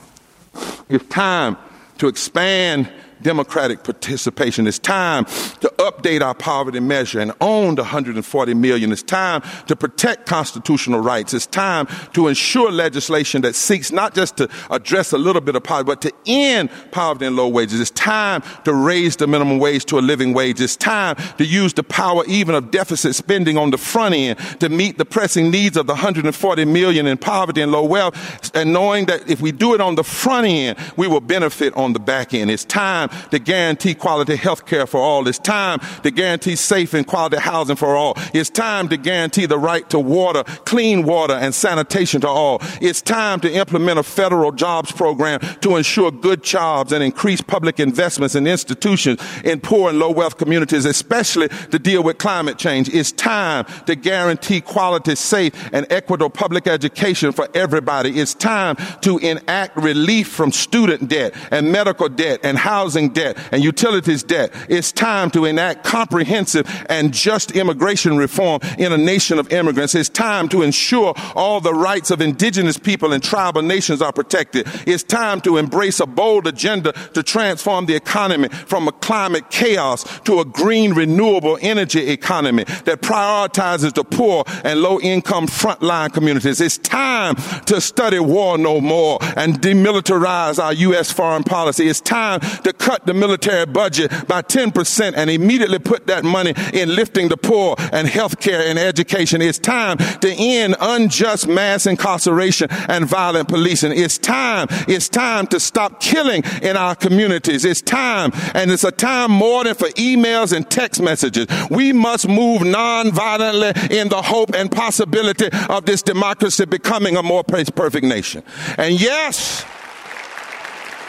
[0.90, 1.56] It's time
[1.96, 2.92] to expand
[3.22, 4.66] democratic participation.
[4.66, 8.92] It's time to update our poverty measure and own the 140 million.
[8.92, 11.34] It's time to protect constitutional rights.
[11.34, 15.62] It's time to ensure legislation that seeks not just to address a little bit of
[15.62, 17.80] poverty, but to end poverty and low wages.
[17.80, 20.60] It's time to raise the minimum wage to a living wage.
[20.60, 24.68] It's time to use the power even of deficit spending on the front end to
[24.68, 28.14] meet the pressing needs of the 140 million in poverty and low wealth.
[28.54, 31.92] And knowing that if we do it on the front end, we will benefit on
[31.92, 32.50] the back end.
[32.50, 35.26] It's time to guarantee quality health care for all.
[35.28, 38.14] It's time to guarantee safe and quality housing for all.
[38.34, 42.58] It's time to guarantee the right to water, clean water, and sanitation to all.
[42.80, 47.78] It's time to implement a federal jobs program to ensure good jobs and increase public
[47.78, 52.88] investments in institutions in poor and low wealth communities, especially to deal with climate change.
[52.88, 58.18] It's time to guarantee quality, safe, and equitable public education for everybody.
[58.18, 63.62] It's time to enact relief from student debt and medical debt and housing debt and
[63.62, 64.52] utilities debt.
[64.68, 69.94] It's time to enact comprehensive and just immigration reform in a nation of immigrants.
[69.94, 74.66] It's time to ensure all the rights of indigenous people and tribal nations are protected.
[74.86, 80.02] It's time to embrace a bold agenda to transform the economy from a climate chaos
[80.20, 86.60] to a green renewable energy economy that prioritizes the poor and low income frontline communities.
[86.60, 87.36] It's time
[87.66, 91.12] to study war no more and demilitarize our U.S.
[91.12, 91.88] foreign policy.
[91.88, 96.88] It's time to cut the military budget by 10% and immediately put that money in
[96.96, 99.42] lifting the poor and health care and education.
[99.42, 103.92] It's time to end unjust mass incarceration and violent policing.
[103.92, 104.68] It's time.
[104.88, 107.66] It's time to stop killing in our communities.
[107.66, 111.46] It's time, and it's a time more than for emails and text messages.
[111.70, 117.44] We must move non-violently in the hope and possibility of this democracy becoming a more
[117.44, 118.42] perfect nation.
[118.78, 119.66] And yes,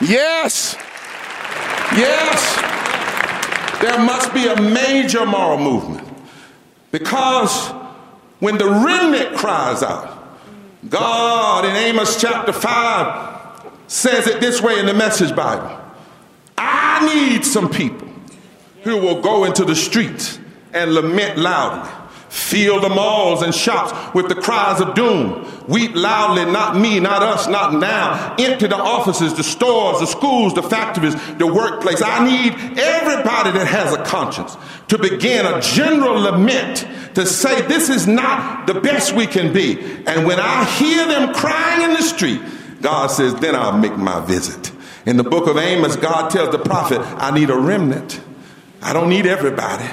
[0.02, 0.76] yes,
[1.96, 6.08] yes, there must be a major moral movement.
[6.92, 7.70] Because
[8.40, 10.18] when the remnant cries out,
[10.88, 15.78] God in Amos chapter 5 says it this way in the Message Bible.
[16.58, 18.08] I need some people
[18.84, 20.40] who will go into the streets
[20.74, 21.92] and lament loudly.
[22.30, 25.52] Fill the malls and shops with the cries of doom.
[25.68, 28.36] Weep loudly, not me, not us, not now.
[28.38, 32.04] Empty the offices, the stores, the schools, the factories, the workplace.
[32.04, 34.56] I need everybody that has a conscience
[34.90, 39.80] to begin a general lament to say this is not the best we can be.
[40.06, 42.42] And when I hear them crying in the street,
[42.82, 44.72] God says, then I'll make my visit.
[45.08, 48.22] In the book of Amos, God tells the prophet, I need a remnant.
[48.84, 49.90] I don't need everybody.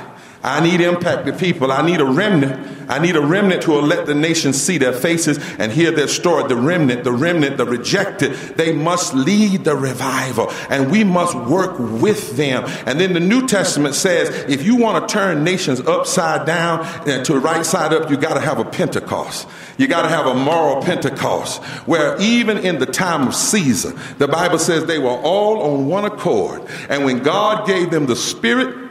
[0.47, 1.73] I need impacted people.
[1.73, 2.75] I need a remnant.
[2.89, 6.07] I need a remnant who will let the nation see their faces and hear their
[6.07, 6.47] story.
[6.47, 11.77] The remnant, the remnant, the rejected, they must lead the revival and we must work
[11.81, 12.63] with them.
[12.87, 17.25] And then the New Testament says if you want to turn nations upside down and
[17.25, 19.49] to the right side up, you got to have a Pentecost.
[19.79, 24.29] You got to have a moral Pentecost where even in the time of Caesar, the
[24.29, 26.63] Bible says they were all on one accord.
[26.89, 28.86] And when God gave them the Spirit,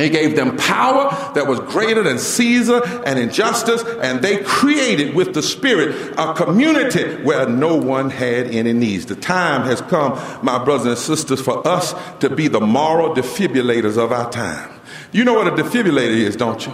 [0.00, 5.34] he gave them power that was greater than Caesar and injustice, and they created with
[5.34, 9.06] the Spirit a community where no one had any needs.
[9.06, 10.12] The time has come,
[10.44, 14.70] my brothers and sisters, for us to be the moral defibrillators of our time.
[15.12, 16.72] You know what a defibrillator is, don't you?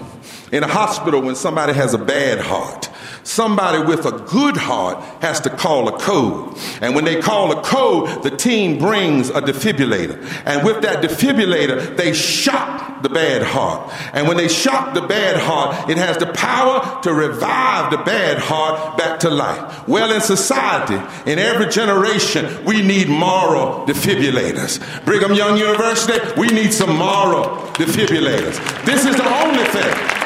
[0.52, 2.90] In a hospital, when somebody has a bad heart,
[3.26, 6.56] somebody with a good heart has to call a code.
[6.80, 10.22] And when they call a code, the team brings a defibrillator.
[10.46, 13.92] And with that defibrillator, they shock the bad heart.
[14.14, 18.38] And when they shock the bad heart, it has the power to revive the bad
[18.38, 19.86] heart back to life.
[19.88, 20.94] Well, in society,
[21.30, 25.04] in every generation, we need moral defibrillators.
[25.04, 28.84] Brigham Young University, we need some moral defibrillators.
[28.84, 30.16] This is the only thing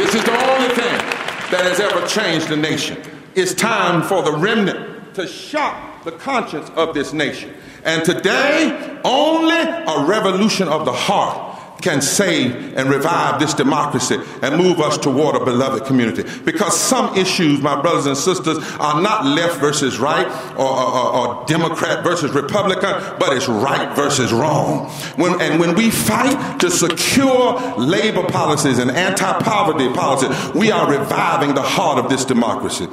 [0.00, 0.32] this is the
[0.76, 3.00] that has ever changed the nation.
[3.34, 7.52] It's time for the remnant to shock the conscience of this nation.
[7.84, 14.56] And today, only a revolution of the heart can save and revive this democracy and
[14.56, 16.24] move us toward a beloved community.
[16.44, 20.26] Because some issues, my brothers and sisters, are not left versus right
[20.56, 24.88] or, or, or Democrat versus Republican, but it's right versus wrong.
[25.16, 30.90] When, and when we fight to secure labor policies and anti poverty policies, we are
[30.90, 32.86] reviving the heart of this democracy.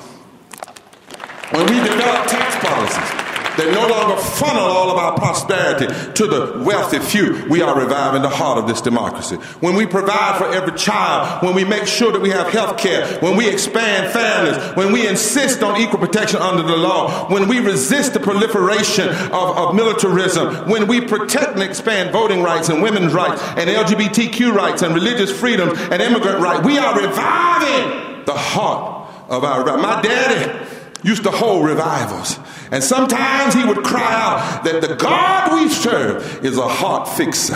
[1.51, 3.16] When we develop tax policies,
[3.57, 7.45] that no longer funnel all of our prosperity to the wealthy few.
[7.49, 9.35] We are reviving the heart of this democracy.
[9.59, 13.19] When we provide for every child, when we make sure that we have health care,
[13.19, 17.59] when we expand families, when we insist on equal protection under the law, when we
[17.59, 23.13] resist the proliferation of, of militarism, when we protect and expand voting rights and women's
[23.13, 29.09] rights and LGBTQ rights and religious freedoms and immigrant rights, we are reviving the heart
[29.29, 29.77] of our.
[29.77, 30.67] My daddy
[31.03, 32.39] used to hold revivals.
[32.71, 37.55] And sometimes he would cry out that the God we serve is a heart fixer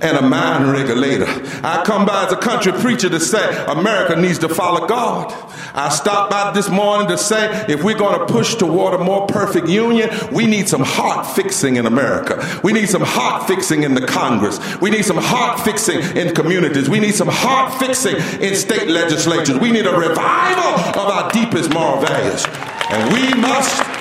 [0.00, 1.26] and a mind regulator.
[1.62, 5.32] I come by as a country preacher to say America needs to follow God.
[5.74, 9.26] I stopped by this morning to say if we're going to push toward a more
[9.26, 12.60] perfect union, we need some heart fixing in America.
[12.64, 14.58] We need some heart fixing in the Congress.
[14.80, 16.88] We need some heart fixing in communities.
[16.88, 19.58] We need some heart fixing in state legislatures.
[19.58, 22.44] We need a revival of our deepest moral values.
[22.90, 23.97] And we must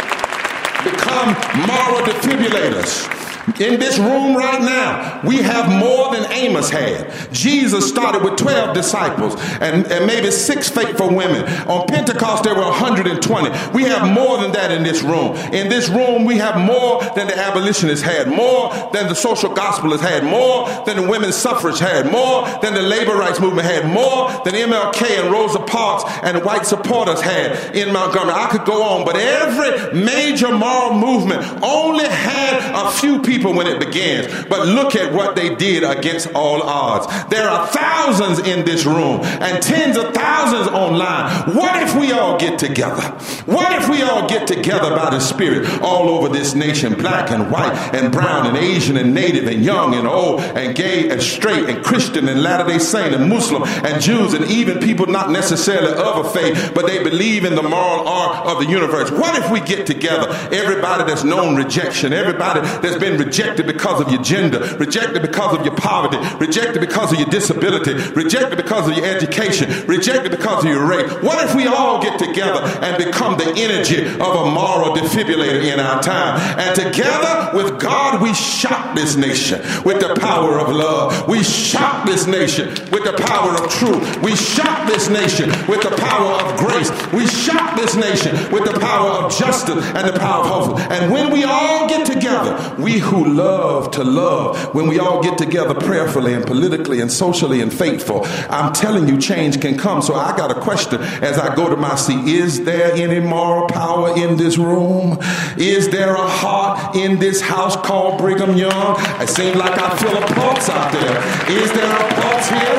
[0.84, 1.30] become
[1.68, 3.17] moral defibrillators.
[3.60, 7.34] In this room right now, we have more than Amos had.
[7.34, 11.46] Jesus started with 12 disciples and, and maybe six faithful women.
[11.68, 13.50] On Pentecost, there were 120.
[13.74, 15.36] We have more than that in this room.
[15.54, 19.92] In this room, we have more than the abolitionists had, more than the social gospel
[19.92, 23.86] has had, more than the women's suffrage had, more than the labor rights movement had,
[23.86, 28.34] more than MLK and Rosa Parks and white supporters had in Montgomery.
[28.34, 33.54] I could go on, but every major moral movement only had a few people people
[33.54, 37.06] when it begins, but look at what they did against all odds.
[37.30, 41.56] There are thousands in this room and tens of thousands online.
[41.56, 43.02] What if we all get together?
[43.46, 47.52] What if we all get together by the Spirit all over this nation, black and
[47.52, 51.70] white and brown and Asian and native and young and old and gay and straight
[51.70, 55.94] and Christian and Latter day Saint and Muslim and Jews and even people not necessarily
[55.94, 59.12] of a faith, but they believe in the moral arc of the universe.
[59.12, 64.12] What if we get together, everybody that's known rejection, everybody that's been rejected because of
[64.12, 68.98] your gender, rejected because of your poverty, rejected because of your disability, rejected because of
[68.98, 71.12] your education, rejected because of your race.
[71.24, 75.80] What if we all get together and become the energy of a moral defibrillator in
[75.80, 76.40] our time?
[76.60, 81.28] And together with God, we shock this nation with the power of love.
[81.28, 84.22] We shock this nation with the power of truth.
[84.22, 86.92] We shock this nation with the power of grace.
[87.14, 90.80] We shock this nation with the power of justice and the power of hope.
[90.92, 95.24] And when we all get together, we who who love to love when we all
[95.24, 98.22] get together prayerfully and politically and socially and faithful.
[98.50, 100.02] I'm telling you, change can come.
[100.02, 102.28] So I got a question as I go to my seat.
[102.28, 105.18] Is there any moral power in this room?
[105.58, 108.96] Is there a heart in this house called Brigham Young?
[109.22, 111.18] It seems like I feel a pulse out there.
[111.50, 112.78] Is there a pulse here?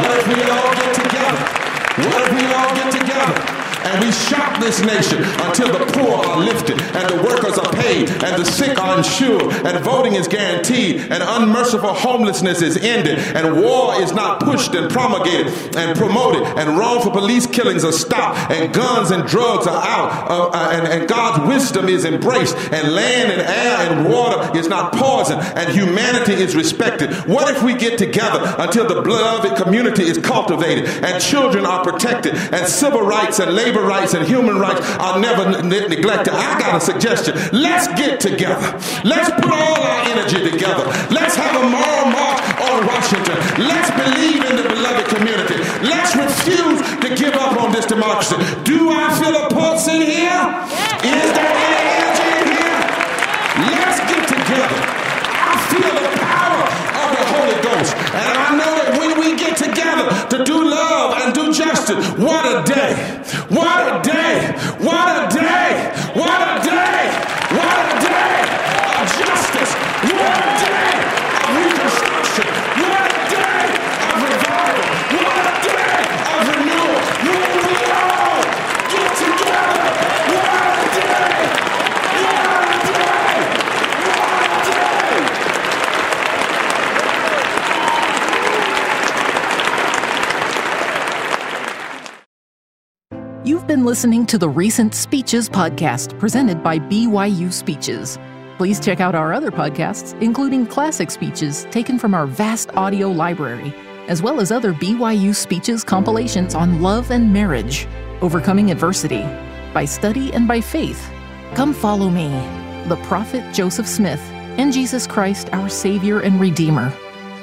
[0.00, 1.36] What if we all get together?
[2.10, 3.55] What if we all get together?
[3.86, 8.10] And we shock this nation until the poor are lifted and the workers are paid
[8.10, 13.62] and the sick are insured and voting is guaranteed and unmerciful homelessness is ended and
[13.62, 18.74] war is not pushed and promulgated and promoted and wrongful police killings are stopped and
[18.74, 23.30] guns and drugs are out uh, uh, and, and God's wisdom is embraced and land
[23.30, 27.12] and air and water is not poisoned and humanity is respected.
[27.28, 32.34] What if we get together until the beloved community is cultivated and children are protected
[32.34, 36.32] and civil rights and labor labor rights and human rights are never ne- neglected.
[36.34, 37.34] I got a suggestion.
[37.52, 38.66] Let's get together.
[39.04, 40.84] Let's put all our energy together.
[41.10, 43.36] Let's have a moral march on Washington.
[43.66, 45.56] Let's believe in the beloved community.
[45.84, 48.36] Let's refuse to give up on this democracy.
[48.64, 50.64] Do I feel a pulse in here?
[51.04, 51.75] Is there
[61.56, 62.92] justice, what a day.
[63.48, 64.52] What a day!
[64.84, 65.88] What a day!
[66.12, 67.08] What a day!
[67.56, 68.44] What a day
[69.00, 69.72] of justice!
[70.04, 71.00] What a day
[71.40, 72.48] of reconstruction!
[72.76, 73.72] What a day
[74.04, 74.88] of revival!
[75.16, 75.96] What a day
[76.28, 77.00] of renewal!
[77.24, 78.44] When we all
[78.92, 79.88] get together!
[80.36, 81.40] What a day!
[82.20, 83.32] What a day!
[84.04, 85.46] What a day!
[93.44, 98.18] You've been listening to the Recent Speeches podcast presented by BYU Speeches.
[98.56, 103.74] Please check out our other podcasts, including classic speeches taken from our vast audio library,
[104.08, 107.86] as well as other BYU Speeches compilations on love and marriage,
[108.22, 109.20] overcoming adversity,
[109.74, 111.12] by study and by faith.
[111.52, 112.28] Come follow me,
[112.88, 114.22] the prophet Joseph Smith,
[114.56, 116.90] and Jesus Christ, our Savior and Redeemer.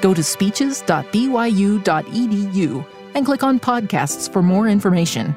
[0.00, 5.36] Go to speeches.byu.edu and click on podcasts for more information.